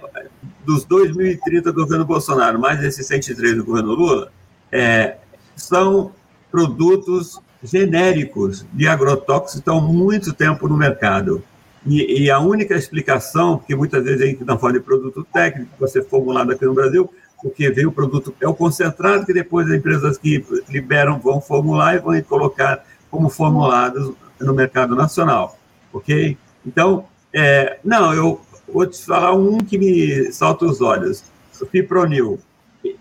dos 0.65 0.85
2030 0.85 1.71
do 1.71 1.81
governo 1.81 2.05
Bolsonaro, 2.05 2.59
mais 2.59 2.83
esses 2.83 3.05
103 3.05 3.57
do 3.57 3.65
governo 3.65 3.93
Lula, 3.93 4.31
é, 4.71 5.17
são 5.55 6.13
produtos 6.51 7.39
genéricos 7.63 8.65
de 8.73 8.87
agrotóxicos 8.87 9.55
estão 9.55 9.79
há 9.79 9.81
muito 9.81 10.33
tempo 10.33 10.67
no 10.67 10.77
mercado. 10.77 11.43
E, 11.89 12.23
e, 12.23 12.29
a 12.29 12.39
única 12.39 12.75
explicação, 12.75 13.57
porque 13.57 13.75
muitas 13.75 14.03
vezes 14.03 14.21
a 14.21 14.25
gente 14.27 14.45
não 14.45 14.59
fala 14.59 14.73
de 14.73 14.79
produto 14.79 15.25
técnico, 15.33 15.71
que 15.75 15.87
ser 15.87 16.05
formulado 16.05 16.51
aqui 16.51 16.63
no 16.63 16.75
Brasil, 16.75 17.11
porque 17.41 17.71
veio 17.71 17.89
o 17.89 17.91
produto, 17.91 18.33
é 18.39 18.47
o 18.47 18.53
concentrado 18.53 19.25
que 19.25 19.33
depois 19.33 19.65
as 19.67 19.73
empresas 19.73 20.17
que 20.17 20.45
liberam 20.69 21.19
vão 21.19 21.41
formular 21.41 21.95
e 21.95 21.99
vão 21.99 22.21
colocar 22.21 22.85
como 23.09 23.27
formulados 23.27 24.13
no 24.39 24.53
mercado 24.53 24.95
nacional, 24.95 25.57
ok? 25.91 26.37
Então, 26.63 27.05
é, 27.33 27.79
não, 27.83 28.13
eu 28.13 28.39
vou 28.71 28.85
te 28.85 29.03
falar 29.03 29.33
um 29.33 29.57
que 29.57 29.77
me 29.77 30.31
salta 30.31 30.65
os 30.65 30.81
olhos, 30.81 31.23
o 31.59 31.65
Fipronil. 31.65 32.39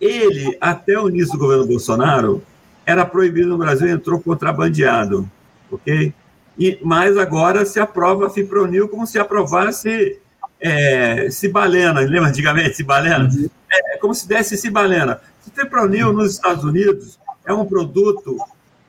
Ele, 0.01 0.57
até 0.61 0.99
o 0.99 1.11
início 1.11 1.35
do 1.35 1.39
governo 1.39 1.67
Bolsonaro, 1.67 2.43
era 2.87 3.05
proibido 3.05 3.49
no 3.49 3.59
Brasil, 3.59 3.87
entrou 3.89 4.19
contrabandeado, 4.19 5.29
ok? 5.71 6.15
E, 6.59 6.79
mas 6.83 7.17
agora 7.17 7.65
se 7.65 7.79
aprova 7.79 8.29
Fipronil 8.29 8.89
como 8.89 9.07
se 9.07 9.19
aprovasse 9.19 10.19
é, 10.61 11.31
cibalena, 11.31 12.01
lembra 12.01 12.29
antigamente 12.29 12.75
cibalena? 12.75 13.29
Uhum. 13.33 13.49
É, 13.71 13.95
é 13.95 13.99
como 13.99 14.15
se 14.15 14.27
desse 14.27 14.57
cibalena. 14.57 15.21
Fipronil 15.55 16.13
nos 16.13 16.33
Estados 16.33 16.65
Unidos 16.65 17.19
é 17.45 17.53
um 17.53 17.65
produto 17.65 18.37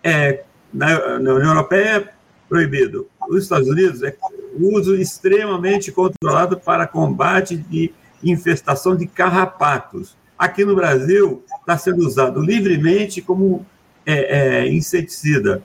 é, 0.03 0.43
na, 0.73 1.19
na 1.19 1.33
União 1.33 1.49
Europeia 1.49 1.97
é 1.97 2.09
proibido. 2.47 3.07
Nos 3.27 3.43
Estados 3.43 3.67
Unidos 3.67 4.01
é 4.01 4.15
uso 4.59 4.95
extremamente 4.95 5.91
controlado 5.91 6.59
para 6.59 6.87
combate 6.87 7.55
de 7.55 7.93
infestação 8.23 8.95
de 8.95 9.05
carrapatos. 9.05 10.17
Aqui 10.37 10.65
no 10.65 10.75
Brasil 10.75 11.43
está 11.59 11.77
sendo 11.77 12.05
usado 12.05 12.41
livremente 12.41 13.21
como 13.21 13.65
é, 14.05 14.63
é, 14.63 14.71
inseticida. 14.71 15.63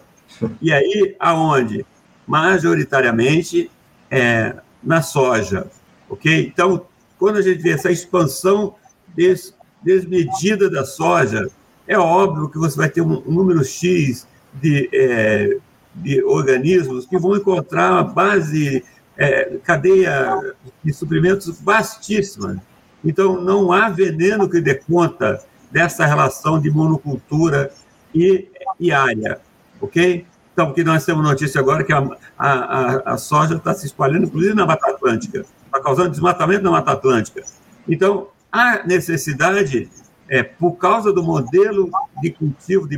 E 0.61 0.73
aí, 0.73 1.17
aonde? 1.19 1.87
Majoritariamente 2.27 3.71
é, 4.11 4.55
na 4.83 5.03
soja, 5.03 5.67
ok? 6.09 6.47
Então, 6.47 6.87
quando 7.19 7.37
a 7.37 7.43
gente 7.43 7.63
vê 7.63 7.71
essa 7.71 7.91
expansão 7.91 8.75
des, 9.15 9.55
desmedida 9.83 10.71
da 10.71 10.85
soja, 10.85 11.49
é 11.87 11.99
óbvio 11.99 12.49
que 12.49 12.59
você 12.59 12.77
vai 12.77 12.89
ter 12.89 13.03
um, 13.03 13.23
um 13.27 13.33
número 13.33 13.65
X 13.65 14.27
de, 14.55 14.89
é, 14.93 15.59
de 15.95 16.23
organismos 16.23 17.07
que 17.07 17.19
vão 17.19 17.37
encontrar 17.37 17.93
uma 17.93 18.05
base, 18.05 18.85
é, 19.17 19.59
cadeia 19.65 20.55
de 20.83 20.93
suprimentos 20.93 21.61
vastíssima. 21.61 22.63
Então, 23.05 23.41
não 23.41 23.71
há 23.71 23.91
veneno 23.91 24.49
que 24.49 24.61
dê 24.61 24.75
conta 24.75 25.43
dessa 25.71 26.07
relação 26.07 26.61
de 26.61 26.71
monocultura 26.71 27.73
e, 28.15 28.49
e 28.79 28.93
área, 28.93 29.41
ok? 29.81 30.25
Então, 30.55 30.67
porque 30.67 30.85
nós 30.85 31.05
temos 31.05 31.25
notícia 31.25 31.61
agora 31.61 31.83
que 31.83 31.93
a, 31.93 32.09
a, 32.39 33.15
a 33.15 33.19
soja 33.19 33.57
está 33.57 33.75
se 33.75 33.87
espalhando, 33.87 34.27
inclusive 34.27 34.55
na 34.55 34.65
Mata 34.65 34.89
Atlântica, 34.89 35.45
está 35.67 35.81
causando 35.81 36.11
desmatamento 36.11 36.63
na 36.63 36.71
Mata 36.71 36.93
Atlântica. 36.93 37.43
Então, 37.89 38.29
há 38.53 38.87
necessidade, 38.87 39.91
é, 40.29 40.45
por 40.45 40.77
causa 40.77 41.13
do 41.13 41.25
modelo 41.25 41.91
de 42.23 42.31
cultivo 42.31 42.89
de 42.89 42.97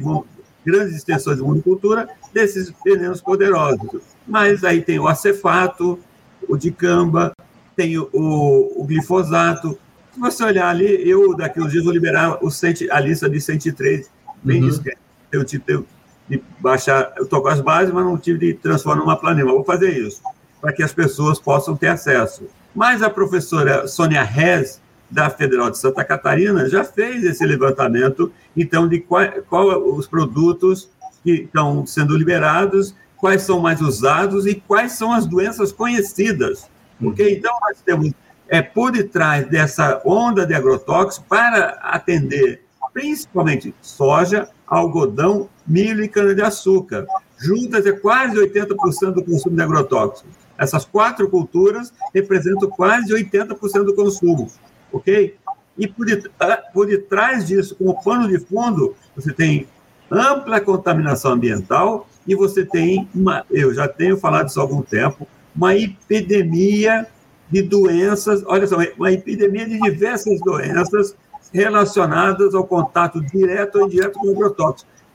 grandes 0.65 0.95
extensões 0.95 1.39
de 1.39 1.43
monocultura, 1.43 2.07
desses 2.31 2.71
venenos 2.85 3.23
poderosos. 3.23 4.03
Mas 4.29 4.63
aí 4.63 4.83
tem 4.83 4.99
o 4.99 5.09
acefato, 5.09 5.99
o 6.47 6.59
dicamba, 6.59 7.33
tem 7.75 7.97
o, 7.97 8.11
o, 8.13 8.85
glifosato. 8.85 9.79
Se 10.13 10.21
você 10.21 10.45
olhar 10.45 10.69
ali, 10.69 11.09
eu 11.09 11.35
daqui 11.35 11.59
uns 11.59 11.73
dias 11.73 11.85
vou 11.85 11.93
liberar 11.93 12.45
o 12.45 12.51
centi, 12.51 12.91
a 12.91 13.01
lista 13.01 13.31
de 13.31 13.41
103, 13.41 14.11
bem 14.45 14.61
uhum. 14.63 14.69
discreto 14.69 15.07
eu 15.33 15.45
tive 15.45 15.85
de 16.29 16.43
baixar, 16.59 17.13
eu 17.17 17.25
estou 17.25 17.41
com 17.41 17.49
as 17.49 17.61
bases, 17.61 17.93
mas 17.93 18.05
não 18.05 18.19
tive 18.19 18.39
de 18.39 18.55
transformar 18.55 19.01
numa 19.01 19.17
planilha. 19.17 19.47
Vou 19.47 19.65
fazer 19.65 19.91
isso, 19.91 20.21
para 20.61 20.73
que 20.73 20.83
as 20.83 20.93
pessoas 20.93 21.39
possam 21.39 21.77
ter 21.77 21.89
acesso. 21.89 22.45
Mas 22.75 23.03
a 23.03 23.09
professora 23.09 23.87
Sônia 23.87 24.23
Rez, 24.23 24.81
da 25.11 25.31
Federal 25.31 25.71
de 25.71 25.79
Santa 25.79 26.05
Catarina, 26.05 26.69
já 26.69 26.85
fez 26.85 27.25
esse 27.25 27.45
levantamento, 27.47 28.33
então, 28.57 28.89
de 28.89 29.01
qual, 29.01 29.27
qual 29.49 29.67
os 29.83 30.07
produtos 30.07 30.91
que 31.23 31.43
estão 31.43 31.87
sendo 31.87 32.17
liberados, 32.17 32.95
quais 33.17 33.43
são 33.43 33.61
mais 33.61 33.81
usados 33.81 34.47
e 34.47 34.55
quais 34.55 34.93
são 34.93 35.13
as 35.13 35.27
doenças 35.27 35.73
conhecidas. 35.73 36.69
Porque, 36.99 37.23
uhum. 37.23 37.29
então, 37.31 37.57
nós 37.63 37.81
temos, 37.81 38.13
é, 38.49 38.61
por 38.61 38.93
detrás 38.93 39.49
dessa 39.49 40.01
onda 40.05 40.45
de 40.47 40.55
agrotóxicos, 40.55 41.27
para 41.29 41.79
atender 41.83 42.63
principalmente 42.93 43.75
soja, 43.83 44.49
algodão, 44.67 45.51
milho 45.67 46.03
e 46.05 46.09
cana-de-açúcar. 46.09 47.07
Juntas 47.39 47.87
é 47.87 47.93
quase 47.93 48.37
80% 48.37 49.13
do 49.13 49.25
consumo 49.25 49.57
de 49.57 49.63
agrotóxicos. 49.63 50.33
Essas 50.59 50.85
quatro 50.85 51.29
culturas 51.29 51.93
representam 52.15 52.69
quase 52.71 53.13
80% 53.13 53.85
do 53.85 53.95
consumo, 53.95 54.51
ok? 54.93 55.37
E 55.79 55.87
por, 55.87 56.07
ah, 56.41 56.63
por 56.73 56.87
detrás 56.87 57.47
disso, 57.47 57.77
como 57.77 58.03
pano 58.03 58.27
de 58.29 58.39
fundo, 58.39 58.95
você 59.15 59.33
tem 59.33 59.67
ampla 60.11 60.61
contaminação 60.61 61.33
ambiental 61.33 62.09
e 62.27 62.35
você 62.35 62.65
tem 62.65 63.09
uma, 63.15 63.45
eu 63.51 63.75
já 63.75 63.87
tenho 63.87 64.17
falado 64.17 64.49
isso 64.49 64.59
há 64.59 64.63
algum 64.63 64.83
tempo, 64.83 65.27
uma 65.55 65.77
epidemia 65.77 67.07
de 67.51 67.63
doenças, 67.63 68.43
olha 68.47 68.67
só, 68.67 68.77
uma 68.97 69.13
epidemia 69.13 69.67
de 69.67 69.79
diversas 69.81 70.41
doenças 70.41 71.15
relacionadas 71.53 72.55
ao 72.55 72.65
contato 72.65 73.21
direto 73.21 73.77
ou 73.77 73.87
indireto 73.87 74.19
com 74.19 74.29
o 74.29 74.35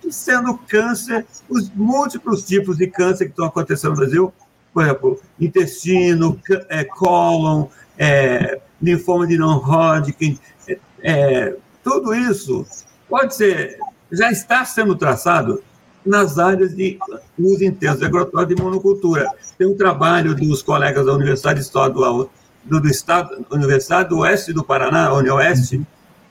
sendo 0.09 0.57
câncer, 0.57 1.25
os 1.49 1.69
múltiplos 1.71 2.43
tipos 2.43 2.77
de 2.77 2.87
câncer 2.87 3.25
que 3.25 3.31
estão 3.31 3.45
acontecendo 3.45 3.91
no 3.91 3.97
Brasil, 3.97 4.33
por 4.73 4.83
exemplo, 4.83 5.21
intestino, 5.39 6.39
é, 6.69 6.83
cólon, 6.83 7.67
é, 7.97 8.59
linfoma 8.81 9.27
de 9.27 9.37
non-Hodgkin, 9.37 10.39
é, 10.67 10.79
é, 11.03 11.55
tudo 11.83 12.13
isso 12.15 12.65
pode 13.09 13.35
ser, 13.35 13.77
já 14.11 14.31
está 14.31 14.63
sendo 14.63 14.95
traçado 14.95 15.61
nas 16.05 16.39
áreas 16.39 16.75
de 16.75 16.97
uso 17.37 17.63
intenso 17.63 17.99
de 17.99 18.05
agrotóxico 18.05 18.55
de 18.55 18.61
monocultura. 18.61 19.29
Tem 19.57 19.67
um 19.67 19.75
trabalho 19.75 20.33
dos 20.33 20.63
colegas 20.63 21.05
da 21.05 21.13
Universidade 21.13 21.59
Estadual 21.59 22.31
do, 22.63 22.79
do 22.79 22.87
Estado, 22.87 23.45
Universidade 23.51 24.09
do 24.09 24.19
Oeste 24.19 24.53
do 24.53 24.63
Paraná, 24.63 25.13
Unioeste, 25.13 25.81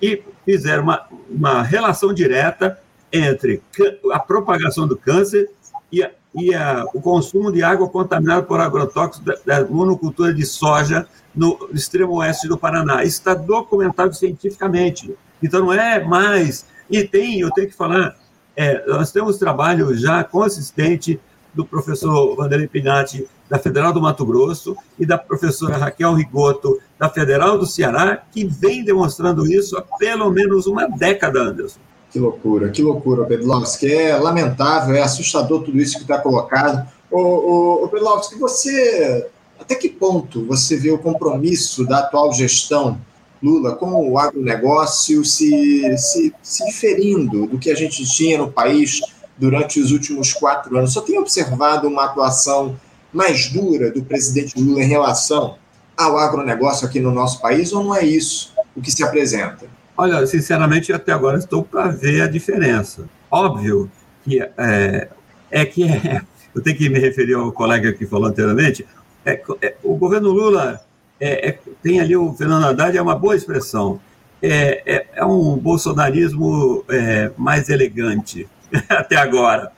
e 0.02 0.22
fizeram 0.44 0.82
uma, 0.84 1.06
uma 1.28 1.62
relação 1.62 2.12
direta 2.12 2.78
entre 3.12 3.62
a 4.12 4.18
propagação 4.18 4.86
do 4.86 4.96
câncer 4.96 5.50
e, 5.90 6.02
a, 6.02 6.10
e 6.34 6.54
a, 6.54 6.84
o 6.94 7.00
consumo 7.00 7.50
de 7.50 7.62
água 7.62 7.88
contaminada 7.88 8.42
por 8.42 8.60
agrotóxicos 8.60 9.24
da, 9.24 9.60
da 9.60 9.66
monocultura 9.68 10.32
de 10.32 10.46
soja 10.46 11.06
no 11.34 11.68
extremo 11.72 12.14
oeste 12.14 12.48
do 12.48 12.58
Paraná. 12.58 13.02
Isso 13.02 13.18
está 13.18 13.34
documentado 13.34 14.14
cientificamente. 14.14 15.14
Então, 15.42 15.60
não 15.60 15.72
é 15.72 16.02
mais. 16.02 16.66
E 16.88 17.04
tem, 17.04 17.40
eu 17.40 17.50
tenho 17.50 17.68
que 17.68 17.76
falar, 17.76 18.16
é, 18.56 18.84
nós 18.86 19.12
temos 19.12 19.38
trabalho 19.38 19.96
já 19.96 20.22
consistente 20.24 21.20
do 21.54 21.64
professor 21.64 22.36
Vanderlei 22.36 22.68
Pinatti, 22.68 23.26
da 23.48 23.58
Federal 23.58 23.92
do 23.92 24.00
Mato 24.00 24.24
Grosso, 24.24 24.76
e 24.98 25.04
da 25.04 25.18
professora 25.18 25.76
Raquel 25.76 26.14
Rigoto, 26.14 26.78
da 26.98 27.08
Federal 27.08 27.58
do 27.58 27.66
Ceará, 27.66 28.16
que 28.16 28.44
vem 28.44 28.84
demonstrando 28.84 29.46
isso 29.46 29.76
há 29.76 29.82
pelo 29.98 30.30
menos 30.30 30.66
uma 30.66 30.86
década, 30.86 31.40
Anderson. 31.40 31.80
Que 32.10 32.18
loucura, 32.18 32.70
que 32.70 32.82
loucura, 32.82 33.24
Pedlovski. 33.24 33.92
É 33.92 34.16
lamentável, 34.16 34.96
é 34.96 35.02
assustador 35.02 35.62
tudo 35.62 35.78
isso 35.78 35.96
que 35.96 36.02
está 36.02 36.18
colocado. 36.18 36.88
Ô, 37.10 37.84
ô, 37.84 37.88
Pedlovski, 37.88 38.36
você, 38.36 39.26
até 39.58 39.74
que 39.76 39.88
ponto 39.88 40.44
você 40.44 40.76
vê 40.76 40.90
o 40.90 40.98
compromisso 40.98 41.86
da 41.86 42.00
atual 42.00 42.32
gestão 42.32 43.00
Lula 43.42 43.74
com 43.74 44.10
o 44.10 44.18
agronegócio 44.18 45.24
se, 45.24 45.96
se, 45.96 46.34
se 46.42 46.66
diferindo 46.66 47.46
do 47.46 47.58
que 47.58 47.70
a 47.70 47.74
gente 47.74 48.04
tinha 48.04 48.36
no 48.36 48.52
país 48.52 49.00
durante 49.38 49.80
os 49.80 49.92
últimos 49.92 50.32
quatro 50.32 50.76
anos? 50.76 50.92
Só 50.92 51.00
tem 51.00 51.18
observado 51.18 51.88
uma 51.88 52.04
atuação 52.04 52.78
mais 53.12 53.48
dura 53.48 53.90
do 53.90 54.04
presidente 54.04 54.60
Lula 54.60 54.82
em 54.82 54.88
relação 54.88 55.56
ao 55.96 56.18
agronegócio 56.18 56.86
aqui 56.86 57.00
no 57.00 57.10
nosso 57.10 57.40
país, 57.40 57.72
ou 57.72 57.84
não 57.84 57.94
é 57.94 58.04
isso 58.04 58.52
o 58.74 58.80
que 58.80 58.90
se 58.90 59.02
apresenta? 59.02 59.66
Olha, 59.96 60.26
sinceramente, 60.26 60.92
até 60.92 61.12
agora 61.12 61.38
estou 61.38 61.62
para 61.62 61.88
ver 61.88 62.22
a 62.22 62.26
diferença. 62.26 63.08
Óbvio 63.30 63.90
que 64.24 64.40
é, 64.40 65.08
é 65.50 65.64
que 65.64 65.84
é, 65.84 66.22
eu 66.54 66.62
tenho 66.62 66.76
que 66.76 66.88
me 66.88 66.98
referir 66.98 67.34
ao 67.34 67.52
colega 67.52 67.92
que 67.92 68.06
falou 68.06 68.28
anteriormente. 68.28 68.86
É, 69.24 69.42
é, 69.60 69.76
o 69.82 69.96
governo 69.96 70.30
Lula 70.30 70.80
é, 71.18 71.50
é, 71.50 71.58
tem 71.82 72.00
ali 72.00 72.16
o 72.16 72.32
Fernando 72.32 72.64
Haddad, 72.64 72.96
é 72.96 73.02
uma 73.02 73.16
boa 73.16 73.36
expressão. 73.36 74.00
É, 74.42 75.06
é 75.12 75.24
um 75.24 75.58
bolsonarismo 75.58 76.82
mais 77.36 77.68
elegante 77.68 78.48
até 78.88 79.16
agora. 79.16 79.70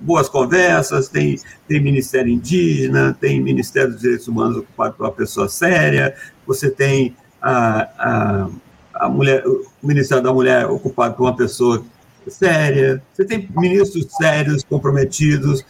boas 0.00 0.28
conversas, 0.28 1.08
tem, 1.08 1.38
tem 1.68 1.80
Ministério 1.80 2.32
Indígena, 2.32 3.16
tem 3.20 3.40
Ministério 3.40 3.92
dos 3.92 4.00
Direitos 4.00 4.26
Humanos 4.26 4.56
ocupado 4.56 4.94
por 4.94 5.06
uma 5.06 5.12
pessoa 5.12 5.48
séria, 5.48 6.16
você 6.44 6.68
tem 6.68 7.14
a, 7.42 7.88
a, 7.98 8.48
a 8.94 9.08
mulher, 9.08 9.44
o 9.46 9.66
Ministério 9.82 10.22
da 10.22 10.32
Mulher 10.32 10.66
ocupado 10.66 11.14
por 11.14 11.24
uma 11.24 11.36
pessoa 11.36 11.84
séria, 12.28 13.02
você 13.12 13.24
tem 13.24 13.48
ministros 13.56 14.06
sérios, 14.16 14.62
comprometidos, 14.62 15.64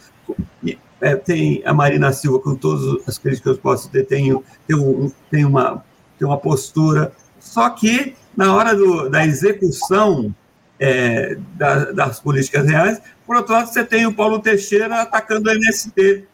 é, 1.01 1.15
tem 1.15 1.61
a 1.65 1.73
Marina 1.73 2.13
Silva, 2.13 2.39
com 2.39 2.55
todas 2.55 3.07
as 3.07 3.17
críticas 3.17 3.53
que 3.53 3.59
eu 3.59 3.61
posso 3.61 3.89
ter, 3.89 4.05
tem, 4.05 4.41
tem, 4.67 4.75
um, 4.75 5.11
tem, 5.29 5.43
uma, 5.43 5.83
tem 6.17 6.27
uma 6.27 6.37
postura, 6.37 7.11
só 7.39 7.69
que 7.71 8.15
na 8.37 8.55
hora 8.55 8.75
do, 8.75 9.09
da 9.09 9.25
execução 9.25 10.33
é, 10.79 11.37
da, 11.55 11.91
das 11.91 12.19
políticas 12.19 12.67
reais, 12.69 13.01
por 13.25 13.37
outro 13.37 13.53
lado, 13.53 13.67
você 13.67 13.83
tem 13.83 14.05
o 14.05 14.13
Paulo 14.13 14.39
Teixeira 14.39 15.01
atacando 15.01 15.49
o 15.49 15.53
MST, 15.53 16.25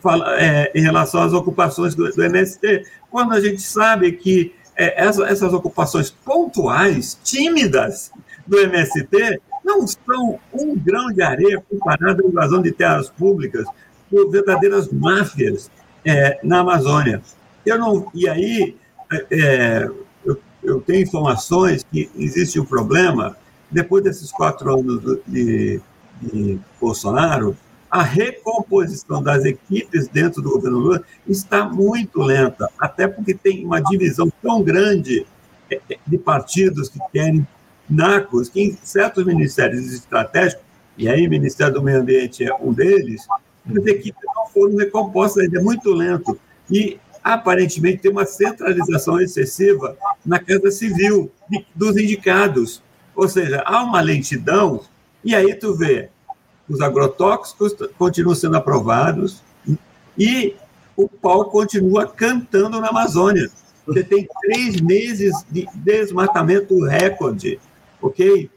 fala, 0.00 0.40
é, 0.40 0.70
em 0.74 0.82
relação 0.82 1.22
às 1.22 1.32
ocupações 1.32 1.94
do, 1.94 2.10
do, 2.10 2.22
MST, 2.22 2.84
quando 3.10 3.32
a 3.32 3.40
gente 3.40 3.62
sabe 3.62 4.12
que 4.12 4.54
é, 4.78 5.04
essa, 5.04 5.24
essas 5.24 5.52
ocupações 5.52 6.08
pontuais, 6.08 7.18
tímidas 7.24 8.12
do 8.46 8.58
MST, 8.60 9.42
não 9.64 9.84
são 9.86 10.38
um 10.54 10.78
grão 10.78 11.12
de 11.12 11.20
areia 11.20 11.62
comparado 11.68 12.24
à 12.24 12.28
invasão 12.28 12.62
de 12.62 12.70
terras 12.70 13.10
públicas 13.10 13.66
por 14.08 14.30
verdadeiras 14.30 14.88
máfias 14.90 15.68
é, 16.04 16.38
na 16.44 16.60
Amazônia. 16.60 17.20
Eu 17.66 17.76
não, 17.78 18.10
e 18.14 18.28
aí, 18.28 18.76
é, 19.30 19.90
eu, 20.24 20.40
eu, 20.62 20.80
tenho 20.80 21.02
informações 21.02 21.84
que 21.90 22.08
existe 22.16 22.60
um 22.60 22.64
problema, 22.64 23.36
depois 23.70 24.04
desses 24.04 24.30
quatro 24.30 24.72
anos 24.72 25.18
de, 25.26 25.80
de 26.22 26.58
Bolsonaro, 26.80 27.56
a 27.90 28.02
recomposição 28.02 29.22
das 29.22 29.44
equipes 29.44 30.08
dentro 30.08 30.42
do 30.42 30.50
governo 30.50 30.78
Lula 30.78 31.02
está 31.26 31.64
muito 31.64 32.20
lenta, 32.20 32.70
até 32.78 33.06
porque 33.08 33.34
tem 33.34 33.64
uma 33.64 33.80
divisão 33.80 34.30
tão 34.42 34.62
grande 34.62 35.26
é, 35.70 35.80
é, 35.90 35.98
de 36.06 36.18
partidos 36.18 36.88
que 36.88 36.98
querem 37.12 37.46
NACOS, 37.88 38.48
que 38.50 38.60
em 38.60 38.78
certos 38.82 39.24
ministérios 39.24 39.92
estratégicos, 39.92 40.64
e 40.96 41.08
aí 41.08 41.26
o 41.26 41.30
Ministério 41.30 41.74
do 41.74 41.82
Meio 41.82 42.00
Ambiente 42.00 42.44
é 42.44 42.54
um 42.54 42.72
deles, 42.72 43.26
as 43.76 43.86
equipes 43.86 44.22
não 44.34 44.46
foram 44.46 44.76
recompostas 44.76 45.44
ainda, 45.44 45.58
é 45.58 45.62
muito 45.62 45.90
lento. 45.92 46.38
E, 46.70 46.98
aparentemente, 47.22 48.02
tem 48.02 48.10
uma 48.10 48.24
centralização 48.24 49.20
excessiva 49.20 49.96
na 50.24 50.38
Casa 50.38 50.70
Civil 50.70 51.30
dos 51.74 51.96
indicados. 51.96 52.82
Ou 53.14 53.28
seja, 53.28 53.62
há 53.64 53.82
uma 53.82 54.00
lentidão, 54.00 54.82
e 55.24 55.34
aí 55.34 55.54
tu 55.54 55.74
vê, 55.74 56.10
os 56.68 56.80
agrotóxicos 56.80 57.74
continuam 57.96 58.34
sendo 58.34 58.56
aprovados 58.56 59.42
e 60.18 60.54
o 60.96 61.08
pau 61.08 61.44
continua 61.46 62.06
cantando 62.06 62.80
na 62.80 62.88
Amazônia. 62.88 63.48
Você 63.86 64.04
tem 64.04 64.28
três 64.42 64.80
meses 64.80 65.32
de 65.50 65.66
desmatamento 65.74 66.84
recorde, 66.84 67.58
ok? 68.02 68.50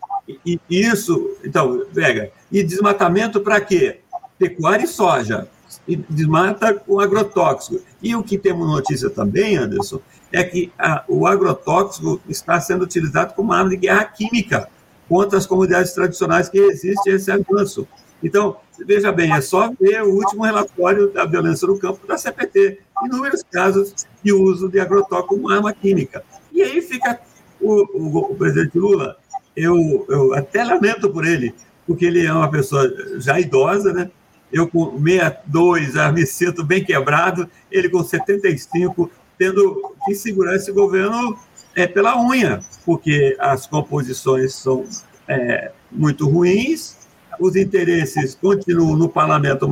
E, 0.46 0.60
isso, 0.70 1.38
então, 1.44 1.86
pega. 1.94 2.32
E 2.52 2.64
desmatamento 2.64 3.40
para 3.40 3.62
quê? 3.62 4.00
Pecuária 4.38 4.84
e 4.84 4.88
soja. 4.88 5.48
E 5.88 5.96
desmata 5.96 6.74
com 6.74 7.00
agrotóxico. 7.00 7.82
E 8.02 8.16
o 8.16 8.24
que 8.24 8.38
temos 8.38 8.68
notícia 8.68 9.10
também, 9.10 9.56
Anderson, 9.56 10.02
é 10.32 10.44
que 10.44 10.72
a, 10.78 11.04
o 11.08 11.26
agrotóxico 11.26 12.20
está 12.28 12.60
sendo 12.60 12.84
utilizado 12.84 13.34
como 13.34 13.54
arma 13.54 13.70
de 13.70 13.78
guerra 13.78 14.04
química 14.06 14.68
contra 15.12 15.38
as 15.38 15.46
comunidades 15.46 15.92
tradicionais 15.92 16.48
que 16.48 16.58
existe 16.58 17.10
esse 17.10 17.30
avanço. 17.30 17.86
Então, 18.24 18.56
veja 18.80 19.12
bem, 19.12 19.34
é 19.34 19.42
só 19.42 19.70
ver 19.78 20.02
o 20.04 20.14
último 20.14 20.46
relatório 20.46 21.12
da 21.12 21.26
violência 21.26 21.68
no 21.68 21.78
campo 21.78 22.08
da 22.08 22.18
CPT, 22.18 22.80
inúmeros 23.04 23.44
casos 23.52 23.94
de 24.24 24.32
uso 24.32 24.70
de 24.70 24.80
agrotóxico 24.80 25.36
como 25.36 25.50
arma 25.50 25.74
química. 25.74 26.24
E 26.54 26.62
aí 26.62 26.82
fica 26.82 27.20
o, 27.60 27.74
o, 27.94 28.18
o 28.32 28.36
presidente 28.36 28.80
Lula, 28.80 29.18
eu, 29.54 30.06
eu 30.08 30.34
até 30.34 30.64
lamento 30.64 31.10
por 31.10 31.26
ele, 31.26 31.54
porque 31.86 32.06
ele 32.06 32.26
é 32.26 32.32
uma 32.32 32.50
pessoa 32.50 32.90
já 33.18 33.38
idosa, 33.38 33.92
né? 33.92 34.10
Eu 34.50 34.66
com 34.70 34.98
62 34.98 35.92
já 35.92 36.10
me 36.10 36.26
sinto 36.26 36.64
bem 36.64 36.86
quebrado, 36.86 37.50
ele 37.70 37.90
com 37.90 38.02
75 38.02 39.12
tendo 39.38 39.94
que 40.06 40.16
segurar 40.16 40.56
esse 40.56 40.72
governo 40.72 41.38
é, 41.76 41.88
pela 41.88 42.22
unha, 42.22 42.60
porque 42.86 43.36
as 43.40 43.66
composições 43.66 44.56
são 44.56 44.86
é, 45.28 45.72
muito 45.92 46.28
ruins, 46.28 46.98
os 47.40 47.56
interesses 47.56 48.36
continuam 48.36 48.96
no 48.96 49.10
parlamento 49.10 49.68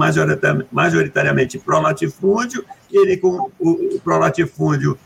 majoritariamente 0.71 1.59
pró-latifúndio, 1.59 2.65
ele 2.91 3.17
com 3.17 3.51
o 3.59 3.99
pró-latifúndio 4.03 4.97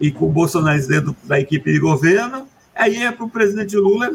e 0.00 0.10
com 0.10 0.26
o 0.26 0.32
Bolsonaro 0.32 0.86
dentro 0.86 1.16
da 1.24 1.38
equipe 1.38 1.72
de 1.72 1.78
governo, 1.78 2.48
aí 2.74 3.02
é 3.02 3.12
para 3.12 3.26
o 3.26 3.30
presidente 3.30 3.76
Lula, 3.76 4.10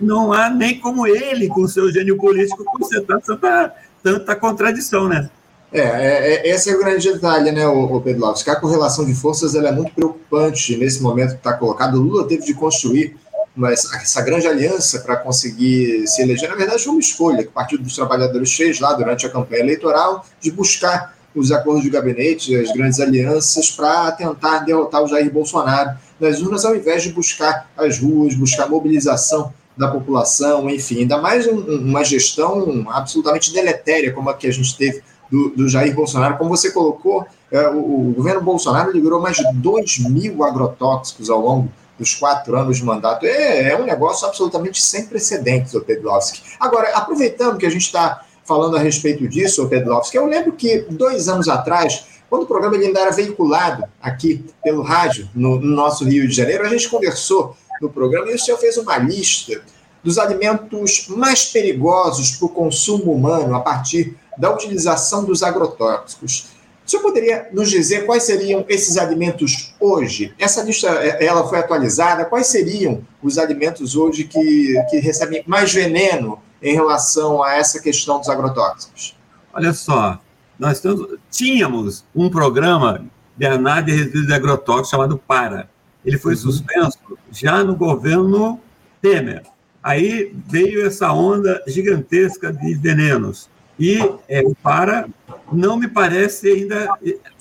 não 0.00 0.32
há 0.32 0.50
nem 0.50 0.80
como 0.80 1.06
ele, 1.06 1.48
com 1.48 1.68
seu 1.68 1.92
gênio 1.92 2.16
político, 2.16 2.64
consertar 2.64 3.20
tanta, 3.20 3.74
tanta 4.02 4.36
contradição, 4.36 5.08
né? 5.08 5.30
É, 5.74 5.80
é, 5.80 6.34
é, 6.34 6.48
esse 6.50 6.70
é 6.70 6.76
o 6.76 6.78
grande 6.78 7.12
detalhe, 7.12 7.50
né, 7.50 7.66
o, 7.66 8.00
Lopes, 8.16 8.44
que 8.44 8.50
a 8.50 8.54
correlação 8.54 9.04
de 9.04 9.12
forças 9.12 9.56
ela 9.56 9.70
é 9.70 9.72
muito 9.72 9.92
preocupante 9.92 10.76
nesse 10.76 11.02
momento 11.02 11.30
que 11.30 11.38
está 11.38 11.52
colocado. 11.54 11.96
O 11.96 12.00
Lula 12.00 12.28
teve 12.28 12.44
de 12.44 12.54
construir 12.54 13.16
uma, 13.56 13.72
essa 13.72 14.22
grande 14.22 14.46
aliança 14.46 15.00
para 15.00 15.16
conseguir 15.16 16.06
se 16.06 16.22
eleger. 16.22 16.48
Na 16.48 16.54
verdade, 16.54 16.84
foi 16.84 16.92
uma 16.92 17.00
escolha 17.00 17.42
que 17.42 17.48
o 17.48 17.52
Partido 17.52 17.82
dos 17.82 17.96
Trabalhadores 17.96 18.54
fez 18.54 18.78
lá 18.78 18.92
durante 18.92 19.26
a 19.26 19.28
campanha 19.28 19.62
eleitoral 19.62 20.24
de 20.40 20.52
buscar 20.52 21.16
os 21.34 21.50
acordos 21.50 21.82
de 21.82 21.90
gabinete, 21.90 22.54
as 22.54 22.70
grandes 22.70 23.00
alianças, 23.00 23.68
para 23.68 24.12
tentar 24.12 24.60
derrotar 24.60 25.02
o 25.02 25.08
Jair 25.08 25.28
Bolsonaro 25.28 25.98
nas 26.20 26.40
urnas, 26.40 26.64
ao 26.64 26.76
invés 26.76 27.02
de 27.02 27.12
buscar 27.12 27.68
as 27.76 27.98
ruas, 27.98 28.36
buscar 28.36 28.68
mobilização 28.68 29.52
da 29.76 29.88
população, 29.88 30.70
enfim, 30.70 31.00
ainda 31.00 31.18
mais 31.18 31.48
um, 31.48 31.58
uma 31.58 32.04
gestão 32.04 32.86
absolutamente 32.88 33.52
deletéria 33.52 34.12
como 34.12 34.30
a 34.30 34.34
que 34.34 34.46
a 34.46 34.52
gente 34.52 34.76
teve 34.76 35.02
do, 35.30 35.50
do 35.50 35.68
Jair 35.68 35.94
Bolsonaro. 35.94 36.36
Como 36.36 36.50
você 36.50 36.70
colocou, 36.70 37.26
é, 37.50 37.68
o, 37.68 38.10
o, 38.10 38.14
governo 38.16 38.42
Bolsonaro 38.42 38.90
liberou 38.92 39.20
mais 39.20 39.36
de 39.36 39.44
2 39.54 39.98
mil 40.10 40.42
agrotóxicos 40.44 41.30
ao 41.30 41.40
longo 41.40 41.70
dos 41.98 42.14
quatro 42.14 42.56
anos 42.56 42.78
de 42.78 42.84
mandato. 42.84 43.24
É, 43.24 43.70
é 43.70 43.76
um 43.80 43.84
negócio 43.84 44.26
absolutamente 44.26 44.82
sem 44.82 45.06
precedentes, 45.06 45.74
o 45.74 45.80
Pedrovski. 45.80 46.42
Agora, 46.58 46.90
aproveitando 46.96 47.58
que 47.58 47.66
a 47.66 47.70
gente 47.70 47.82
está 47.82 48.22
falando 48.44 48.76
a 48.76 48.80
respeito 48.80 49.26
disso, 49.28 49.64
o 49.64 49.68
Pedrovski, 49.68 50.16
eu 50.16 50.26
lembro 50.26 50.52
que 50.52 50.86
dois 50.90 51.28
anos 51.28 51.48
atrás, 51.48 52.04
quando 52.28 52.42
o 52.42 52.46
programa 52.46 52.76
ainda 52.76 53.00
era 53.00 53.10
veiculado 53.10 53.84
aqui 54.02 54.44
pelo 54.62 54.82
rádio, 54.82 55.28
no, 55.34 55.58
no 55.58 55.74
nosso 55.74 56.04
Rio 56.04 56.28
de 56.28 56.34
Janeiro, 56.34 56.64
a 56.64 56.68
gente 56.68 56.88
conversou 56.88 57.56
no 57.80 57.88
programa 57.88 58.30
e 58.30 58.34
o 58.34 58.38
senhor 58.38 58.58
fez 58.58 58.76
uma 58.76 58.98
lista 58.98 59.62
dos 60.02 60.18
alimentos 60.18 61.06
mais 61.08 61.46
perigosos 61.46 62.32
para 62.32 62.46
o 62.46 62.50
consumo 62.50 63.12
humano 63.12 63.54
a 63.54 63.60
partir 63.60 64.16
da 64.38 64.52
utilização 64.52 65.24
dos 65.24 65.42
agrotóxicos. 65.42 66.54
O 66.86 66.90
senhor 66.90 67.02
poderia 67.02 67.48
nos 67.52 67.70
dizer 67.70 68.04
quais 68.04 68.24
seriam 68.24 68.64
esses 68.68 68.98
alimentos 68.98 69.74
hoje? 69.80 70.34
Essa 70.38 70.62
lista 70.62 70.88
é, 70.88 71.24
ela 71.24 71.48
foi 71.48 71.58
atualizada. 71.58 72.26
Quais 72.26 72.48
seriam 72.48 73.02
os 73.22 73.38
alimentos 73.38 73.96
hoje 73.96 74.24
que, 74.24 74.74
que 74.90 74.98
recebem 74.98 75.42
mais 75.46 75.72
veneno 75.72 76.38
em 76.62 76.74
relação 76.74 77.42
a 77.42 77.54
essa 77.54 77.80
questão 77.80 78.18
dos 78.18 78.28
agrotóxicos? 78.28 79.16
Olha 79.52 79.72
só, 79.72 80.18
nós 80.58 80.82
tínhamos 81.30 82.04
um 82.14 82.28
programa 82.28 83.06
de 83.36 83.46
análise 83.46 83.86
de 83.86 84.02
resíduos 84.02 84.26
de 84.26 84.34
agrotóxicos 84.34 84.90
chamado 84.90 85.16
PARA. 85.16 85.68
Ele 86.04 86.18
foi 86.18 86.34
uhum. 86.34 86.40
suspenso 86.40 86.98
já 87.32 87.64
no 87.64 87.74
governo 87.74 88.60
Temer. 89.00 89.42
Aí 89.82 90.34
veio 90.46 90.86
essa 90.86 91.12
onda 91.12 91.62
gigantesca 91.66 92.52
de 92.52 92.74
venenos. 92.74 93.48
E 93.78 93.98
é, 94.28 94.42
o 94.42 94.54
PARA 94.54 95.08
não 95.52 95.76
me 95.76 95.88
parece 95.88 96.48
ainda. 96.48 96.88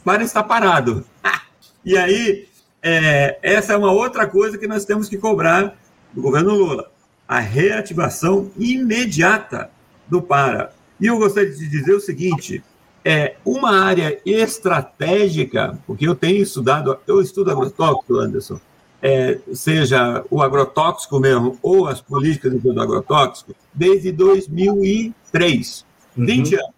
Para 0.03 0.23
estar 0.23 0.43
parado. 0.43 1.05
E 1.85 1.97
aí, 1.97 2.47
é, 2.81 3.37
essa 3.43 3.73
é 3.73 3.77
uma 3.77 3.91
outra 3.91 4.25
coisa 4.25 4.57
que 4.57 4.65
nós 4.67 4.85
temos 4.85 5.09
que 5.09 5.17
cobrar 5.17 5.77
do 6.13 6.21
governo 6.21 6.55
Lula: 6.55 6.89
a 7.27 7.39
reativação 7.39 8.49
imediata 8.57 9.69
do 10.07 10.21
PARA. 10.21 10.73
E 10.97 11.07
eu 11.07 11.17
gostaria 11.17 11.51
de 11.51 11.67
dizer 11.67 11.93
o 11.93 11.99
seguinte: 11.99 12.63
é 13.03 13.35
uma 13.43 13.83
área 13.83 14.17
estratégica, 14.25 15.77
porque 15.85 16.07
eu 16.07 16.15
tenho 16.15 16.41
estudado, 16.41 16.97
eu 17.05 17.21
estudo 17.21 17.51
agrotóxico, 17.51 18.15
Anderson, 18.15 18.59
é, 19.01 19.39
seja 19.53 20.23
o 20.29 20.41
agrotóxico 20.41 21.19
mesmo 21.19 21.59
ou 21.61 21.87
as 21.87 21.99
políticas 21.99 22.53
do 22.53 22.81
agrotóxico, 22.81 23.53
desde 23.73 24.11
2003, 24.13 25.85
uhum. 26.17 26.25
20 26.25 26.55
anos. 26.55 26.73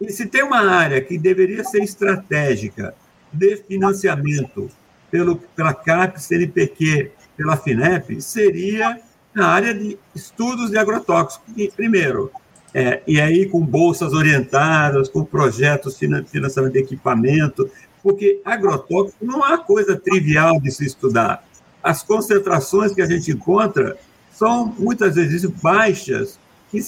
E 0.00 0.10
se 0.10 0.26
tem 0.26 0.42
uma 0.42 0.60
área 0.60 1.00
que 1.00 1.18
deveria 1.18 1.62
ser 1.64 1.82
estratégica 1.82 2.94
de 3.32 3.56
financiamento 3.56 4.70
pelo, 5.10 5.36
pela 5.36 5.74
CAP, 5.74 6.20
CNPq, 6.20 7.10
pela 7.36 7.56
FINEP, 7.56 8.20
seria 8.20 9.00
a 9.36 9.46
área 9.46 9.74
de 9.74 9.98
estudos 10.14 10.70
de 10.70 10.78
agrotóxicos. 10.78 11.52
Primeiro, 11.74 12.30
é, 12.72 13.02
e 13.06 13.20
aí 13.20 13.48
com 13.48 13.60
bolsas 13.60 14.12
orientadas, 14.12 15.08
com 15.08 15.24
projetos 15.24 15.98
financiamento 15.98 16.72
de 16.72 16.78
equipamento, 16.78 17.70
porque 18.02 18.40
agrotóxico 18.44 19.24
não 19.24 19.46
é 19.46 19.58
coisa 19.58 19.96
trivial 19.96 20.60
de 20.60 20.70
se 20.70 20.86
estudar. 20.86 21.44
As 21.82 22.02
concentrações 22.02 22.94
que 22.94 23.02
a 23.02 23.06
gente 23.06 23.30
encontra 23.30 23.96
são 24.32 24.74
muitas 24.78 25.16
vezes 25.16 25.44
baixas, 25.44 26.38
que, 26.70 26.80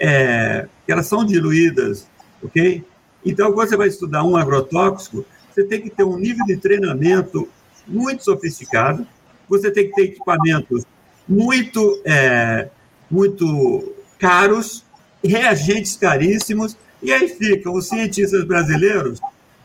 é, 0.00 0.66
que 0.86 0.90
elas 0.90 1.06
são 1.06 1.24
diluídas, 1.24 2.08
ok? 2.42 2.82
Então, 3.24 3.52
quando 3.52 3.68
você 3.68 3.76
vai 3.76 3.88
estudar 3.88 4.24
um 4.24 4.36
agrotóxico, 4.36 5.26
você 5.50 5.62
tem 5.62 5.82
que 5.82 5.90
ter 5.90 6.04
um 6.04 6.16
nível 6.16 6.46
de 6.46 6.56
treinamento 6.56 7.46
muito 7.86 8.24
sofisticado, 8.24 9.06
você 9.48 9.70
tem 9.70 9.88
que 9.88 9.94
ter 9.94 10.02
equipamentos 10.04 10.84
muito, 11.28 12.00
é, 12.04 12.68
muito 13.10 13.94
caros, 14.18 14.84
reagentes 15.22 15.96
caríssimos, 15.96 16.76
e 17.02 17.12
aí 17.12 17.28
ficam 17.28 17.74
os 17.74 17.88
cientistas 17.88 18.44
brasileiros 18.44 19.20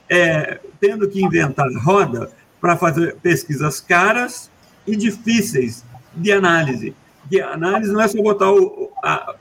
é, 0.09 0.59
tendo 0.79 1.07
que 1.09 1.23
inventar 1.23 1.67
roda 1.81 2.31
para 2.59 2.75
fazer 2.75 3.15
pesquisas 3.17 3.79
caras 3.79 4.49
e 4.85 4.95
difíceis 4.95 5.83
de 6.13 6.31
análise. 6.31 6.93
A 7.41 7.53
análise 7.53 7.91
não 7.91 8.01
é 8.01 8.07
só 8.07 8.21
botar 8.21 8.51
o, 8.51 8.84
a, 9.05 9.35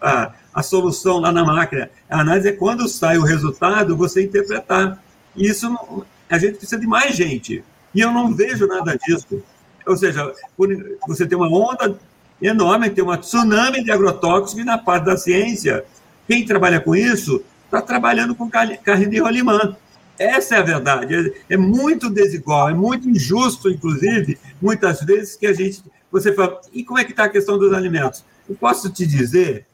a, 0.00 0.32
a 0.54 0.62
solução 0.62 1.20
lá 1.20 1.30
na 1.30 1.44
máquina. 1.44 1.90
A 2.08 2.20
análise 2.20 2.48
é 2.48 2.52
quando 2.52 2.88
sai 2.88 3.18
o 3.18 3.22
resultado, 3.22 3.96
você 3.96 4.22
interpretar. 4.22 5.02
E 5.36 5.46
isso 5.46 5.66
a 6.28 6.38
gente 6.38 6.56
precisa 6.56 6.80
de 6.80 6.86
mais 6.86 7.14
gente. 7.14 7.62
E 7.94 8.00
eu 8.00 8.10
não 8.10 8.34
vejo 8.34 8.66
nada 8.66 8.96
disso. 8.96 9.42
Ou 9.86 9.96
seja, 9.96 10.32
você 11.06 11.26
tem 11.26 11.36
uma 11.36 11.48
onda 11.48 11.98
enorme, 12.40 12.88
tem 12.88 13.04
uma 13.04 13.18
tsunami 13.18 13.84
de 13.84 13.90
agrotóxicos 13.90 14.62
e 14.62 14.64
na 14.64 14.78
parte 14.78 15.04
da 15.04 15.16
ciência, 15.16 15.84
quem 16.26 16.46
trabalha 16.46 16.80
com 16.80 16.96
isso 16.96 17.42
está 17.64 17.82
trabalhando 17.82 18.34
com 18.34 18.48
carne 18.48 19.06
de 19.08 19.18
rolimã. 19.18 19.76
Essa 20.18 20.56
é 20.56 20.58
a 20.58 20.62
verdade. 20.62 21.34
É 21.48 21.56
muito 21.56 22.08
desigual, 22.08 22.68
é 22.68 22.74
muito 22.74 23.08
injusto, 23.08 23.70
inclusive, 23.70 24.38
muitas 24.60 25.00
vezes 25.00 25.36
que 25.36 25.46
a 25.46 25.52
gente. 25.52 25.82
Você 26.10 26.32
fala, 26.32 26.60
e 26.72 26.84
como 26.84 26.98
é 26.98 27.04
que 27.04 27.12
está 27.12 27.24
a 27.24 27.28
questão 27.28 27.58
dos 27.58 27.72
alimentos? 27.72 28.24
Eu 28.50 28.56
posso 28.56 28.90
te 28.90 29.06
dizer 29.06 29.64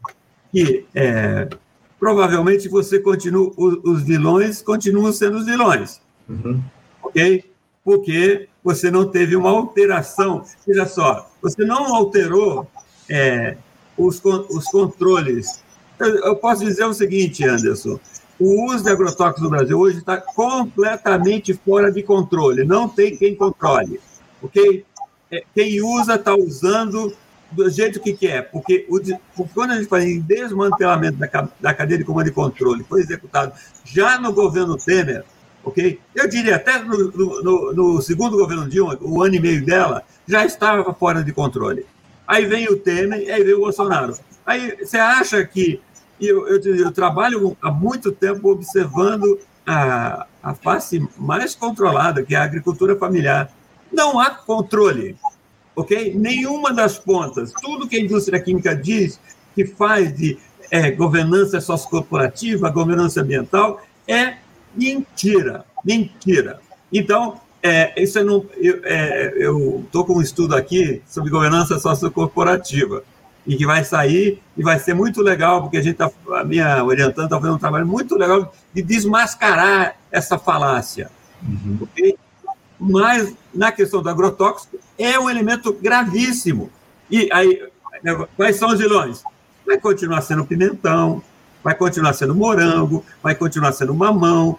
que 0.53 0.85
é, 0.95 1.49
provavelmente 1.99 2.69
você 2.69 3.01
continua, 3.01 3.51
os 3.57 4.03
vilões 4.03 4.61
continuam 4.61 5.11
sendo 5.15 5.39
os 5.39 5.47
vilões. 5.47 5.99
Uhum. 6.29 6.63
Ok? 7.03 7.51
Porque 7.83 8.51
você 8.63 8.91
não 8.91 9.09
teve 9.09 9.35
uma 9.35 9.49
alteração. 9.49 10.45
Veja 10.67 10.85
só, 10.85 11.27
você 11.41 11.65
não 11.65 11.95
alterou 11.95 12.71
é, 13.09 13.57
os, 13.97 14.23
os 14.23 14.67
controles. 14.67 15.65
Eu, 15.99 16.17
eu 16.17 16.37
posso 16.37 16.63
dizer 16.63 16.85
o 16.85 16.93
seguinte, 16.93 17.45
Anderson: 17.45 17.99
o 18.39 18.67
uso 18.67 18.85
de 18.85 18.91
agrotóxicos 18.91 19.43
no 19.43 19.49
Brasil 19.49 19.79
hoje 19.79 19.99
está 20.01 20.19
completamente 20.19 21.55
fora 21.55 21.91
de 21.91 22.03
controle, 22.03 22.63
não 22.63 22.91
tem 22.91 23.17
quem 23.17 23.35
controle, 23.35 23.99
ok? 24.43 24.85
É, 25.31 25.43
quem 25.55 25.81
usa 25.81 26.17
está 26.17 26.35
usando 26.35 27.17
do 27.51 27.69
jeito 27.71 28.01
que 28.01 28.13
quer, 28.13 28.51
porque, 28.51 28.87
o, 28.89 29.45
quando 29.49 29.73
a 29.73 29.77
gente 29.77 29.89
fala 29.89 30.05
em 30.05 30.21
desmantelamento 30.21 31.19
da, 31.19 31.49
da 31.61 31.75
cadeia 31.75 31.99
de 31.99 32.05
comando 32.05 32.29
e 32.29 32.33
controle, 32.33 32.85
foi 32.85 33.01
executado 33.01 33.53
já 33.85 34.19
no 34.19 34.33
governo 34.33 34.77
Temer, 34.77 35.25
ok? 35.65 36.01
Eu 36.15 36.29
diria 36.29 36.57
até 36.57 36.79
no, 36.81 37.11
no, 37.43 37.73
no 37.73 38.03
segundo 38.03 38.37
governo 38.37 38.69
Dilma, 38.69 38.99
o 39.01 39.23
ano 39.23 39.37
e 39.37 39.41
meio 39.41 39.65
dela, 39.65 40.03
já 40.27 40.45
estava 40.45 40.93
fora 40.93 41.23
de 41.23 41.33
controle. 41.33 41.87
Aí 42.27 42.47
vem 42.47 42.69
o 42.69 42.77
Temer 42.77 43.33
aí 43.33 43.45
vem 43.45 43.55
o 43.55 43.61
Bolsonaro. 43.61 44.17
Aí 44.45 44.77
você 44.79 44.99
acha 44.99 45.45
que 45.45 45.81
eu, 46.21 46.49
eu, 46.49 46.77
eu, 46.77 46.93
trabalho 46.93 47.57
há 47.61 47.71
muito 47.71 48.11
tempo 48.11 48.51
observando 48.51 49.39
a, 49.67 50.27
a 50.43 50.55
face 50.55 51.07
mais 51.19 51.55
controlada, 51.55 52.23
que 52.23 52.35
é 52.35 52.39
a 52.39 52.45
agricultura 52.45 52.97
familiar. 52.97 53.51
Não 53.93 54.19
há 54.19 54.31
controle, 54.31 55.17
ok? 55.77 56.15
Nenhuma 56.17 56.73
das 56.73 56.99
pontas. 56.99 57.53
Tudo 57.61 57.87
que 57.87 57.97
a 57.97 58.01
indústria 58.01 58.41
química 58.41 58.75
diz 58.75 59.21
que 59.55 59.67
faz 59.67 60.17
de 60.17 60.39
é, 60.71 60.91
governança 60.91 61.61
sociocorporativa, 61.61 62.71
governança 62.71 63.21
ambiental, 63.21 63.81
é 64.09 64.39
mentira, 64.75 65.65
mentira. 65.85 66.59
Então, 66.93 67.41
é, 67.63 68.01
isso 68.03 68.19
é 68.19 68.25
não, 68.25 68.45
eu 68.57 69.81
estou 69.85 70.03
é, 70.03 70.07
com 70.07 70.15
um 70.15 70.23
estudo 70.23 70.55
aqui 70.55 71.03
sobre 71.07 71.31
governança 71.31 71.79
sociocorporativa 71.79 73.03
e 73.47 73.57
que 73.57 73.67
vai 73.67 73.85
sair 73.85 74.43
e 74.57 74.63
vai 74.63 74.79
ser 74.79 74.95
muito 74.95 75.23
legal, 75.23 75.63
porque 75.63 75.77
a 75.77 75.83
gente 75.83 75.97
tá, 75.97 76.11
a 76.35 76.45
minha 76.45 76.83
orientando 76.85 77.27
está 77.27 77.37
fazendo 77.37 77.55
um 77.55 77.59
trabalho 77.59 77.87
muito 77.87 78.17
legal 78.17 78.53
de 78.75 78.83
desmascarar 78.83 79.97
essa 80.11 80.39
falácia. 80.39 81.11
Uhum. 81.43 81.79
Okay? 81.83 82.17
Mas, 82.79 83.35
na 83.55 83.73
questão 83.73 84.03
do 84.03 84.09
agrotóxico, 84.09 84.79
é 84.99 85.19
um 85.19 85.31
elemento 85.31 85.73
gravíssimo. 85.73 86.71
E 87.11 87.29
aí, 87.33 87.63
quais 88.37 88.57
são 88.57 88.69
os 88.69 88.79
vilões? 88.79 89.23
Vai 89.65 89.79
continuar 89.79 90.21
sendo 90.21 90.45
pimentão, 90.45 91.23
vai 91.63 91.75
continuar 91.75 92.13
sendo 92.13 92.35
morango, 92.35 93.05
vai 93.23 93.35
continuar 93.35 93.73
sendo 93.73 93.95
mamão, 93.95 94.59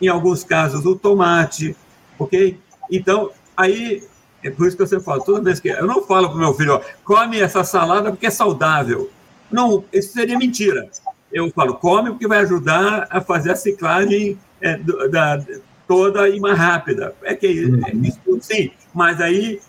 em 0.00 0.08
alguns 0.08 0.44
casos 0.44 0.84
o 0.86 0.94
tomate, 0.94 1.76
ok? 2.18 2.58
Então, 2.90 3.30
aí 3.56 4.02
é 4.42 4.50
por 4.50 4.66
isso 4.66 4.76
que 4.76 4.86
você 4.86 5.00
fala, 5.00 5.24
toda 5.24 5.40
vez 5.40 5.58
que. 5.58 5.68
Eu 5.68 5.86
não 5.86 6.02
falo 6.02 6.28
para 6.28 6.36
o 6.36 6.40
meu 6.40 6.54
filho, 6.54 6.74
ó, 6.74 6.80
come 7.02 7.40
essa 7.40 7.64
salada 7.64 8.10
porque 8.10 8.26
é 8.26 8.30
saudável. 8.30 9.10
Não, 9.50 9.84
isso 9.92 10.12
seria 10.12 10.38
mentira. 10.38 10.88
Eu 11.32 11.50
falo, 11.50 11.74
come 11.74 12.10
porque 12.10 12.28
vai 12.28 12.38
ajudar 12.40 13.06
a 13.10 13.20
fazer 13.20 13.52
a 13.52 13.56
ciclagem 13.56 14.38
é, 14.60 14.76
da, 15.08 15.44
toda 15.86 16.28
e 16.28 16.40
mais 16.40 16.58
rápida. 16.58 17.14
É 17.22 17.34
que 17.34 17.46
é, 17.46 17.94
isso, 17.96 18.20
sim, 18.40 18.70
mas 18.92 19.20
aí 19.20 19.60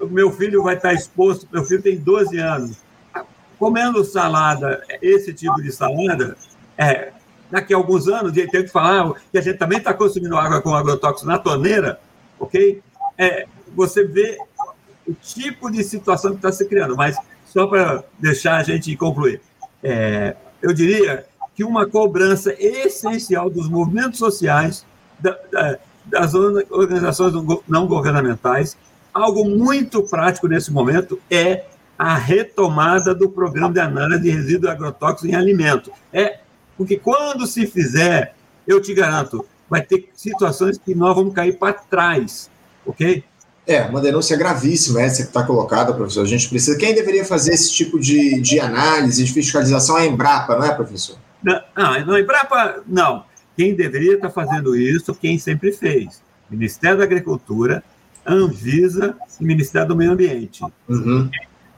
o 0.00 0.06
meu 0.06 0.30
filho 0.30 0.62
vai 0.62 0.76
estar 0.76 0.92
exposto, 0.92 1.46
meu 1.52 1.64
filho 1.64 1.82
tem 1.82 1.96
12 1.96 2.38
anos, 2.38 2.78
comendo 3.58 4.04
salada, 4.04 4.82
esse 5.00 5.32
tipo 5.32 5.60
de 5.62 5.70
salada, 5.70 6.36
é, 6.76 7.12
daqui 7.50 7.72
a 7.72 7.76
alguns 7.76 8.08
anos, 8.08 8.36
ele 8.36 8.50
tem 8.50 8.62
que 8.62 8.70
falar 8.70 9.12
que 9.30 9.38
a 9.38 9.40
gente 9.40 9.58
também 9.58 9.78
está 9.78 9.94
consumindo 9.94 10.36
água 10.36 10.60
com 10.60 10.74
agrotóxico 10.74 11.26
na 11.26 11.38
torneira, 11.38 12.00
ok? 12.38 12.82
É, 13.16 13.46
você 13.74 14.04
vê 14.04 14.38
o 15.06 15.14
tipo 15.14 15.70
de 15.70 15.84
situação 15.84 16.32
que 16.32 16.38
está 16.38 16.50
se 16.50 16.66
criando. 16.66 16.96
Mas, 16.96 17.16
só 17.46 17.66
para 17.66 18.02
deixar 18.18 18.56
a 18.56 18.62
gente 18.62 18.96
concluir, 18.96 19.40
é, 19.82 20.34
eu 20.60 20.72
diria 20.72 21.26
que 21.54 21.62
uma 21.62 21.86
cobrança 21.86 22.54
essencial 22.58 23.48
dos 23.48 23.68
movimentos 23.68 24.18
sociais, 24.18 24.84
da, 25.24 25.38
da, 25.50 25.78
das 26.06 26.34
organizações 26.34 27.32
não 27.66 27.86
governamentais, 27.86 28.76
algo 29.12 29.44
muito 29.44 30.02
prático 30.02 30.46
nesse 30.46 30.70
momento 30.70 31.18
é 31.30 31.64
a 31.98 32.16
retomada 32.16 33.14
do 33.14 33.28
programa 33.28 33.72
de 33.72 33.80
análise 33.80 34.22
de 34.22 34.30
resíduos 34.30 34.70
agrotóxicos 34.70 35.24
em 35.30 35.34
alimento. 35.34 35.90
É, 36.12 36.40
porque 36.76 36.96
quando 36.96 37.46
se 37.46 37.66
fizer, 37.66 38.34
eu 38.66 38.82
te 38.82 38.92
garanto, 38.92 39.46
vai 39.70 39.80
ter 39.80 40.10
situações 40.14 40.76
que 40.76 40.94
nós 40.94 41.14
vamos 41.14 41.32
cair 41.32 41.56
para 41.56 41.72
trás, 41.72 42.50
ok? 42.84 43.24
É, 43.66 43.82
uma 43.82 44.00
denúncia 44.00 44.36
gravíssima 44.36 45.00
essa 45.00 45.22
que 45.22 45.28
está 45.28 45.42
colocada, 45.42 45.94
professor. 45.94 46.22
A 46.22 46.26
gente 46.26 46.50
precisa. 46.50 46.76
Quem 46.76 46.94
deveria 46.94 47.24
fazer 47.24 47.54
esse 47.54 47.72
tipo 47.72 47.98
de, 47.98 48.38
de 48.40 48.60
análise, 48.60 49.24
de 49.24 49.32
fiscalização 49.32 49.96
é 49.96 50.02
a 50.02 50.06
Embrapa, 50.06 50.54
não 50.56 50.66
é, 50.66 50.74
professor? 50.74 51.16
Não, 51.42 51.60
não, 51.74 52.06
não 52.06 52.18
Embrapa, 52.18 52.82
não. 52.86 53.24
Quem 53.56 53.74
deveria 53.74 54.14
estar 54.14 54.28
tá 54.28 54.34
fazendo 54.34 54.76
isso, 54.76 55.14
quem 55.14 55.38
sempre 55.38 55.72
fez. 55.72 56.22
Ministério 56.50 56.98
da 56.98 57.04
Agricultura, 57.04 57.82
Anvisa 58.26 59.16
e 59.40 59.44
Ministério 59.44 59.88
do 59.88 59.96
Meio 59.96 60.12
Ambiente. 60.12 60.62
Uhum. 60.88 61.30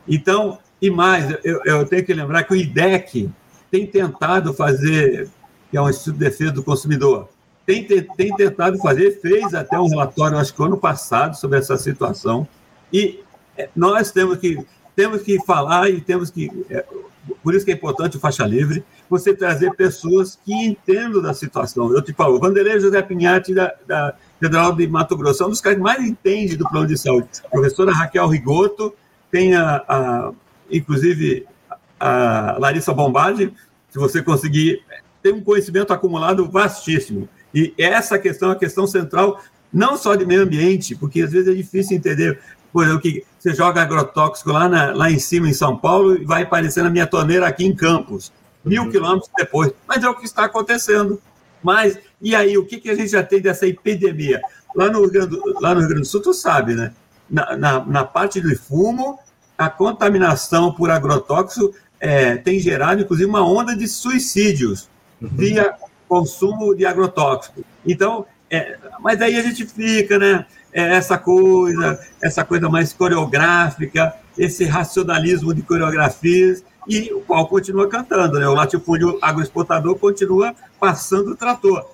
Então, 0.08 0.58
e 0.80 0.90
mais, 0.90 1.36
eu, 1.44 1.60
eu 1.64 1.86
tenho 1.86 2.04
que 2.04 2.14
lembrar 2.14 2.44
que 2.44 2.52
o 2.52 2.56
IDEC 2.56 3.30
tem 3.70 3.86
tentado 3.86 4.52
fazer, 4.54 5.28
que 5.70 5.76
é 5.76 5.82
um 5.82 5.88
Instituto 5.88 6.18
de 6.18 6.24
Defesa 6.24 6.52
do 6.52 6.62
Consumidor, 6.62 7.28
tem, 7.66 7.84
tem 7.84 8.34
tentado 8.36 8.78
fazer, 8.78 9.20
fez 9.20 9.52
até 9.52 9.78
um 9.78 9.88
relatório, 9.88 10.38
acho 10.38 10.54
que 10.54 10.62
ano 10.62 10.78
passado, 10.78 11.36
sobre 11.36 11.58
essa 11.58 11.76
situação. 11.76 12.46
E 12.92 13.20
é, 13.58 13.68
nós 13.74 14.12
temos 14.12 14.38
que, 14.38 14.64
temos 14.94 15.22
que 15.22 15.44
falar 15.44 15.90
e 15.90 16.00
temos 16.00 16.30
que. 16.30 16.48
Por 17.42 17.54
isso 17.54 17.64
que 17.64 17.70
é 17.70 17.74
importante 17.74 18.16
o 18.16 18.20
faixa 18.20 18.44
livre, 18.44 18.84
você 19.08 19.34
trazer 19.34 19.74
pessoas 19.74 20.38
que 20.44 20.52
entendam 20.52 21.20
da 21.20 21.34
situação. 21.34 21.92
Eu 21.92 22.02
te 22.02 22.12
falo, 22.12 22.38
Vanderlei 22.38 22.78
José 22.78 23.02
Pinhatti, 23.02 23.54
da, 23.54 23.74
da 23.86 24.14
Federal 24.40 24.74
de 24.74 24.86
Mato 24.86 25.16
Grosso, 25.16 25.42
é 25.42 25.46
um 25.46 25.50
dos 25.50 25.60
caras 25.60 25.78
que 25.78 25.84
mais 25.84 26.04
entende 26.04 26.56
do 26.56 26.68
plano 26.68 26.86
de 26.86 26.96
saúde. 26.96 27.28
A 27.44 27.48
professora 27.48 27.92
Raquel 27.92 28.28
Rigoto, 28.28 28.94
tem 29.30 29.54
a, 29.54 29.84
a 29.88 30.32
inclusive 30.70 31.46
a 31.98 32.56
Larissa 32.58 32.92
Bombardi, 32.92 33.52
se 33.90 33.98
você 33.98 34.22
conseguir, 34.22 34.82
tem 35.22 35.32
um 35.32 35.40
conhecimento 35.40 35.92
acumulado 35.92 36.48
vastíssimo. 36.50 37.28
E 37.54 37.72
essa 37.78 38.18
questão 38.18 38.50
é 38.50 38.52
a 38.52 38.58
questão 38.58 38.86
central, 38.86 39.40
não 39.72 39.96
só 39.96 40.14
de 40.14 40.26
meio 40.26 40.42
ambiente, 40.42 40.94
porque 40.94 41.22
às 41.22 41.32
vezes 41.32 41.48
é 41.48 41.54
difícil 41.54 41.96
entender. 41.96 42.38
Exemplo, 42.82 43.00
que 43.00 43.24
você 43.38 43.54
joga 43.54 43.82
agrotóxico 43.82 44.50
lá, 44.50 44.68
na, 44.68 44.92
lá 44.92 45.10
em 45.10 45.18
cima, 45.18 45.48
em 45.48 45.52
São 45.52 45.76
Paulo, 45.76 46.16
e 46.16 46.24
vai 46.24 46.42
aparecer 46.42 46.82
na 46.82 46.90
minha 46.90 47.06
torneira 47.06 47.46
aqui 47.46 47.64
em 47.64 47.74
Campos, 47.74 48.32
mil 48.64 48.82
uhum. 48.82 48.90
quilômetros 48.90 49.30
depois. 49.36 49.72
Mas 49.86 50.02
é 50.02 50.08
o 50.08 50.14
que 50.14 50.24
está 50.24 50.44
acontecendo. 50.44 51.20
Mas, 51.62 51.98
e 52.20 52.34
aí, 52.34 52.56
o 52.58 52.64
que, 52.64 52.78
que 52.78 52.90
a 52.90 52.94
gente 52.94 53.10
já 53.10 53.22
tem 53.22 53.40
dessa 53.40 53.66
epidemia? 53.66 54.40
Lá 54.74 54.90
no 54.90 55.00
Rio 55.00 55.10
Grande 55.10 55.30
do, 55.30 55.60
lá 55.60 55.74
no 55.74 55.80
Rio 55.80 55.88
Grande 55.88 56.02
do 56.02 56.08
Sul, 56.08 56.22
tu 56.22 56.34
sabe, 56.34 56.74
né? 56.74 56.92
Na, 57.28 57.56
na, 57.56 57.84
na 57.84 58.04
parte 58.04 58.40
do 58.40 58.54
fumo, 58.56 59.18
a 59.56 59.68
contaminação 59.68 60.72
por 60.72 60.90
agrotóxico 60.90 61.74
é, 61.98 62.36
tem 62.36 62.60
gerado, 62.60 63.00
inclusive, 63.02 63.28
uma 63.28 63.44
onda 63.44 63.74
de 63.74 63.88
suicídios 63.88 64.88
uhum. 65.20 65.28
via 65.32 65.74
consumo 66.08 66.74
de 66.74 66.86
agrotóxico. 66.86 67.64
Então, 67.84 68.26
é, 68.50 68.76
mas 69.00 69.20
aí 69.20 69.36
a 69.36 69.42
gente 69.42 69.66
fica, 69.66 70.18
né? 70.18 70.46
É 70.72 70.94
essa 70.94 71.16
coisa, 71.16 71.98
essa 72.22 72.44
coisa 72.44 72.68
mais 72.68 72.92
coreográfica, 72.92 74.14
esse 74.36 74.64
racionalismo 74.64 75.54
de 75.54 75.62
coreografias, 75.62 76.62
e 76.88 77.12
o 77.12 77.20
qual 77.20 77.48
continua 77.48 77.88
cantando, 77.88 78.38
né? 78.38 78.46
O 78.48 78.54
latifúndio 78.54 79.18
agroexportador 79.20 79.96
continua 79.96 80.54
passando 80.78 81.32
o 81.32 81.36
trator. 81.36 81.84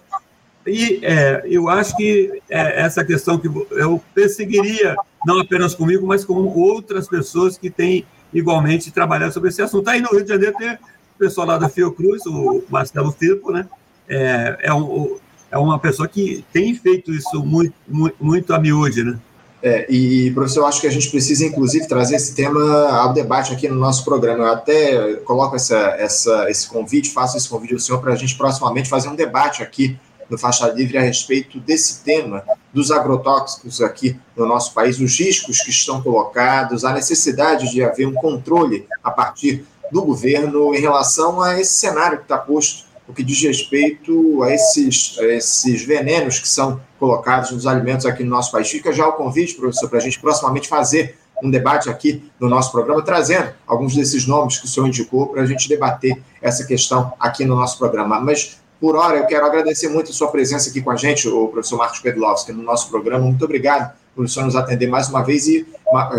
E 0.67 1.01
é, 1.03 1.43
eu 1.47 1.69
acho 1.69 1.97
que 1.97 2.41
é, 2.49 2.83
essa 2.83 3.05
questão 3.05 3.38
que 3.38 3.49
eu 3.71 4.03
perseguiria, 4.15 4.95
não 5.27 5.41
apenas 5.41 5.75
comigo, 5.75 6.07
mas 6.07 6.25
com 6.25 6.35
outras 6.35 7.09
pessoas 7.09 7.57
que 7.57 7.71
têm 7.71 8.05
igualmente 8.33 8.91
trabalhado 8.91 9.33
sobre 9.33 9.49
esse 9.49 9.62
assunto. 9.62 9.88
Aí 9.88 10.01
no 10.01 10.11
Rio 10.11 10.23
de 10.23 10.29
Janeiro 10.29 10.57
tem 10.57 10.73
o 10.73 10.79
pessoal 11.19 11.47
lá 11.47 11.59
da 11.59 11.69
Fiocruz, 11.69 12.25
o 12.27 12.62
Marcelo 12.69 13.12
Firpo, 13.12 13.51
né? 13.51 13.67
É, 14.09 14.59
é, 14.62 14.75
um, 14.75 15.17
é 15.53 15.59
uma 15.59 15.79
pessoa 15.79 16.09
que 16.09 16.45
tem 16.51 16.75
feito 16.75 17.12
isso 17.12 17.45
muito, 17.45 17.75
muito, 17.87 18.17
muito 18.19 18.55
a 18.55 18.59
miúde, 18.59 19.05
né? 19.05 19.19
É, 19.62 19.87
e, 19.88 20.33
professor, 20.33 20.61
eu 20.61 20.67
acho 20.67 20.81
que 20.81 20.88
a 20.88 20.91
gente 20.91 21.09
precisa, 21.09 21.45
inclusive, 21.45 21.87
trazer 21.87 22.17
esse 22.17 22.35
tema 22.35 22.61
ao 22.88 23.12
debate 23.12 23.53
aqui 23.53 23.69
no 23.69 23.77
nosso 23.77 24.05
programa. 24.05 24.45
Eu 24.45 24.53
até 24.53 25.15
coloco 25.19 25.55
essa, 25.55 25.79
essa, 25.99 26.51
esse 26.51 26.67
convite, 26.69 27.11
faço 27.11 27.37
esse 27.37 27.49
convite 27.49 27.75
ao 27.75 27.79
senhor 27.79 28.01
para 28.01 28.12
a 28.12 28.17
gente 28.17 28.35
proximamente 28.35 28.88
fazer 28.88 29.09
um 29.09 29.15
debate 29.15 29.62
aqui 29.62 29.97
no 30.29 30.37
Faixa 30.37 30.67
Livre 30.69 30.99
a 30.99 31.03
respeito 31.03 31.61
desse 31.61 32.03
tema 32.03 32.43
dos 32.73 32.91
agrotóxicos 32.91 33.81
aqui 33.83 34.19
no 34.35 34.47
nosso 34.47 34.73
país, 34.73 34.99
os 34.99 35.21
riscos 35.21 35.61
que 35.61 35.71
estão 35.71 36.03
colocados, 36.03 36.85
a 36.85 36.93
necessidade 36.93 37.71
de 37.71 37.85
haver 37.85 38.09
um 38.09 38.15
controle 38.15 38.88
a 39.05 39.11
partir 39.11 39.65
do 39.93 40.03
governo 40.03 40.75
em 40.75 40.81
relação 40.81 41.41
a 41.41 41.61
esse 41.61 41.75
cenário 41.75 42.17
que 42.19 42.25
está 42.25 42.38
posto, 42.38 42.87
o 43.12 43.14
que 43.14 43.22
diz 43.22 43.42
respeito 43.42 44.42
a 44.42 44.53
esses, 44.53 45.18
a 45.18 45.25
esses 45.27 45.85
venenos 45.85 46.38
que 46.40 46.48
são 46.48 46.81
colocados 46.98 47.51
nos 47.51 47.66
alimentos 47.66 48.07
aqui 48.07 48.25
no 48.25 48.31
nosso 48.31 48.51
país. 48.51 48.70
Fica 48.70 48.90
já 48.90 49.07
o 49.07 49.12
convite, 49.12 49.55
professor, 49.55 49.88
para 49.88 49.98
a 49.98 50.01
gente 50.01 50.18
proximamente 50.18 50.66
fazer 50.66 51.18
um 51.42 51.51
debate 51.51 51.90
aqui 51.90 52.25
no 52.40 52.48
nosso 52.48 52.72
programa, 52.72 53.03
trazendo 53.03 53.53
alguns 53.66 53.94
desses 53.94 54.27
nomes 54.27 54.57
que 54.59 54.64
o 54.64 54.68
senhor 54.68 54.87
indicou 54.87 55.27
para 55.27 55.42
a 55.42 55.46
gente 55.46 55.68
debater 55.68 56.22
essa 56.40 56.64
questão 56.64 57.12
aqui 57.20 57.44
no 57.44 57.55
nosso 57.55 57.77
programa. 57.77 58.18
Mas 58.18 58.59
por 58.81 58.96
hora, 58.96 59.18
eu 59.18 59.27
quero 59.27 59.44
agradecer 59.44 59.88
muito 59.88 60.11
a 60.11 60.14
sua 60.14 60.29
presença 60.29 60.70
aqui 60.70 60.81
com 60.81 60.90
a 60.90 60.96
gente, 60.96 61.29
o 61.29 61.48
professor 61.48 61.77
Marcos 61.77 62.01
Pedlovski, 62.01 62.51
no 62.53 62.62
nosso 62.62 62.88
programa. 62.88 63.25
Muito 63.25 63.44
obrigado 63.44 63.92
por 64.14 64.25
o 64.25 64.29
senhor 64.29 64.46
nos 64.46 64.57
atender 64.57 64.87
mais 64.87 65.09
uma 65.09 65.22
vez 65.22 65.46
e 65.46 65.66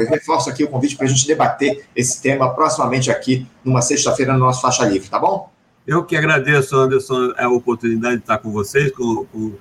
reforço 0.09 0.49
aqui 0.49 0.63
o 0.63 0.67
convite 0.67 0.95
para 0.95 1.05
a 1.05 1.09
gente 1.09 1.25
debater 1.25 1.85
esse 1.95 2.21
tema 2.21 2.53
proximamente 2.53 3.09
aqui, 3.09 3.47
numa 3.63 3.81
sexta-feira, 3.81 4.33
no 4.33 4.39
nosso 4.39 4.61
Faixa 4.61 4.85
Livre, 4.85 5.09
tá 5.09 5.17
bom? 5.17 5.52
Eu 5.85 6.03
que 6.03 6.15
agradeço, 6.15 6.75
Anderson, 6.77 7.33
a 7.37 7.47
oportunidade 7.49 8.17
de 8.17 8.21
estar 8.21 8.37
com 8.37 8.51
vocês, 8.51 8.91
com, 8.91 9.25
com 9.25 9.53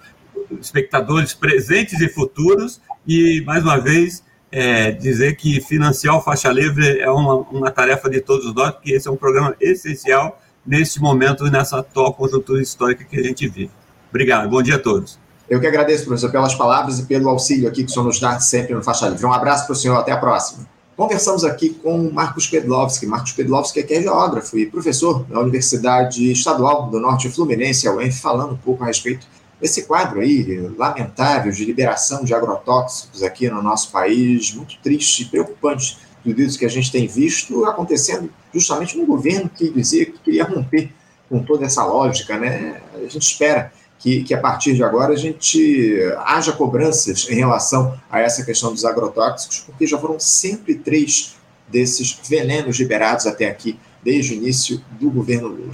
espectadores 0.60 1.34
presentes 1.34 2.00
e 2.00 2.08
futuros, 2.08 2.80
e, 3.06 3.42
mais 3.44 3.64
uma 3.64 3.78
vez, 3.78 4.22
é, 4.50 4.92
dizer 4.92 5.36
que 5.36 5.60
financiar 5.60 6.16
o 6.16 6.20
Faixa 6.20 6.50
Livre 6.52 7.00
é 7.00 7.10
uma, 7.10 7.36
uma 7.36 7.70
tarefa 7.70 8.08
de 8.08 8.20
todos 8.20 8.54
nós, 8.54 8.70
porque 8.72 8.92
esse 8.92 9.08
é 9.08 9.10
um 9.10 9.16
programa 9.16 9.56
essencial 9.60 10.40
neste 10.64 11.00
momento 11.00 11.44
nessa 11.44 11.80
atual 11.80 12.14
conjuntura 12.14 12.62
histórica 12.62 13.04
que 13.04 13.18
a 13.18 13.22
gente 13.22 13.48
vive. 13.48 13.70
Obrigado, 14.10 14.48
bom 14.48 14.62
dia 14.62 14.76
a 14.76 14.78
todos. 14.78 15.18
Eu 15.50 15.60
que 15.60 15.66
agradeço, 15.66 16.04
professor, 16.04 16.30
pelas 16.30 16.54
palavras 16.54 17.00
e 17.00 17.06
pelo 17.06 17.28
auxílio 17.28 17.68
aqui 17.68 17.82
que 17.82 17.90
o 17.90 17.92
senhor 17.92 18.04
nos 18.04 18.20
dá 18.20 18.38
sempre 18.38 18.74
no 18.74 18.82
Faixa 18.82 19.08
Livre. 19.08 19.26
Um 19.26 19.32
abraço 19.32 19.66
para 19.66 19.72
o 19.72 19.76
senhor, 19.76 19.96
até 19.96 20.12
a 20.12 20.16
próxima. 20.16 20.66
Conversamos 21.02 21.42
aqui 21.44 21.70
com 21.70 22.12
Marcos 22.12 22.46
Pedlovski. 22.46 23.06
Marcos 23.06 23.32
Pedlovski 23.32 23.80
é, 23.80 23.92
é 23.92 24.02
geógrafo 24.02 24.56
e 24.56 24.66
professor 24.66 25.24
da 25.24 25.40
Universidade 25.40 26.30
Estadual 26.30 26.88
do 26.90 27.00
Norte 27.00 27.28
Fluminense, 27.28 27.88
a 27.88 27.92
UENF, 27.92 28.20
falando 28.20 28.52
um 28.52 28.56
pouco 28.56 28.84
a 28.84 28.86
respeito 28.86 29.26
desse 29.60 29.82
quadro 29.82 30.20
aí, 30.20 30.60
lamentável, 30.78 31.50
de 31.50 31.64
liberação 31.64 32.22
de 32.22 32.32
agrotóxicos 32.32 33.20
aqui 33.24 33.50
no 33.50 33.60
nosso 33.60 33.90
país, 33.90 34.54
muito 34.54 34.78
triste 34.80 35.22
e 35.22 35.24
preocupante 35.24 35.98
tudo 36.22 36.40
isso 36.40 36.56
que 36.56 36.64
a 36.64 36.70
gente 36.70 36.92
tem 36.92 37.08
visto 37.08 37.64
acontecendo 37.64 38.30
justamente 38.54 38.96
no 38.96 39.04
governo 39.04 39.48
que 39.50 39.70
dizia 39.70 40.06
que 40.06 40.20
queria 40.20 40.44
romper 40.44 40.92
com 41.28 41.42
toda 41.42 41.66
essa 41.66 41.84
lógica, 41.84 42.38
né? 42.38 42.80
A 42.94 43.08
gente 43.08 43.22
espera 43.22 43.72
que, 44.02 44.24
que 44.24 44.34
a 44.34 44.38
partir 44.38 44.74
de 44.74 44.82
agora 44.82 45.12
a 45.12 45.16
gente 45.16 46.00
haja 46.26 46.50
cobranças 46.52 47.28
em 47.30 47.36
relação 47.36 47.94
a 48.10 48.18
essa 48.20 48.44
questão 48.44 48.72
dos 48.72 48.84
agrotóxicos, 48.84 49.60
porque 49.60 49.86
já 49.86 49.96
foram 49.96 50.18
sempre 50.18 50.74
três 50.74 51.36
desses 51.68 52.18
venenos 52.28 52.80
liberados 52.80 53.26
até 53.26 53.48
aqui, 53.48 53.78
desde 54.02 54.34
o 54.34 54.36
início 54.36 54.82
do 55.00 55.08
governo 55.08 55.46
Lula. 55.46 55.70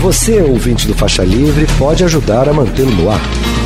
Você, 0.00 0.40
ouvinte 0.40 0.86
do 0.86 0.94
Faixa 0.94 1.22
Livre, 1.22 1.66
pode 1.78 2.02
ajudar 2.02 2.48
a 2.48 2.52
mantê-lo 2.52 2.90
no 2.90 3.10
ar. 3.10 3.20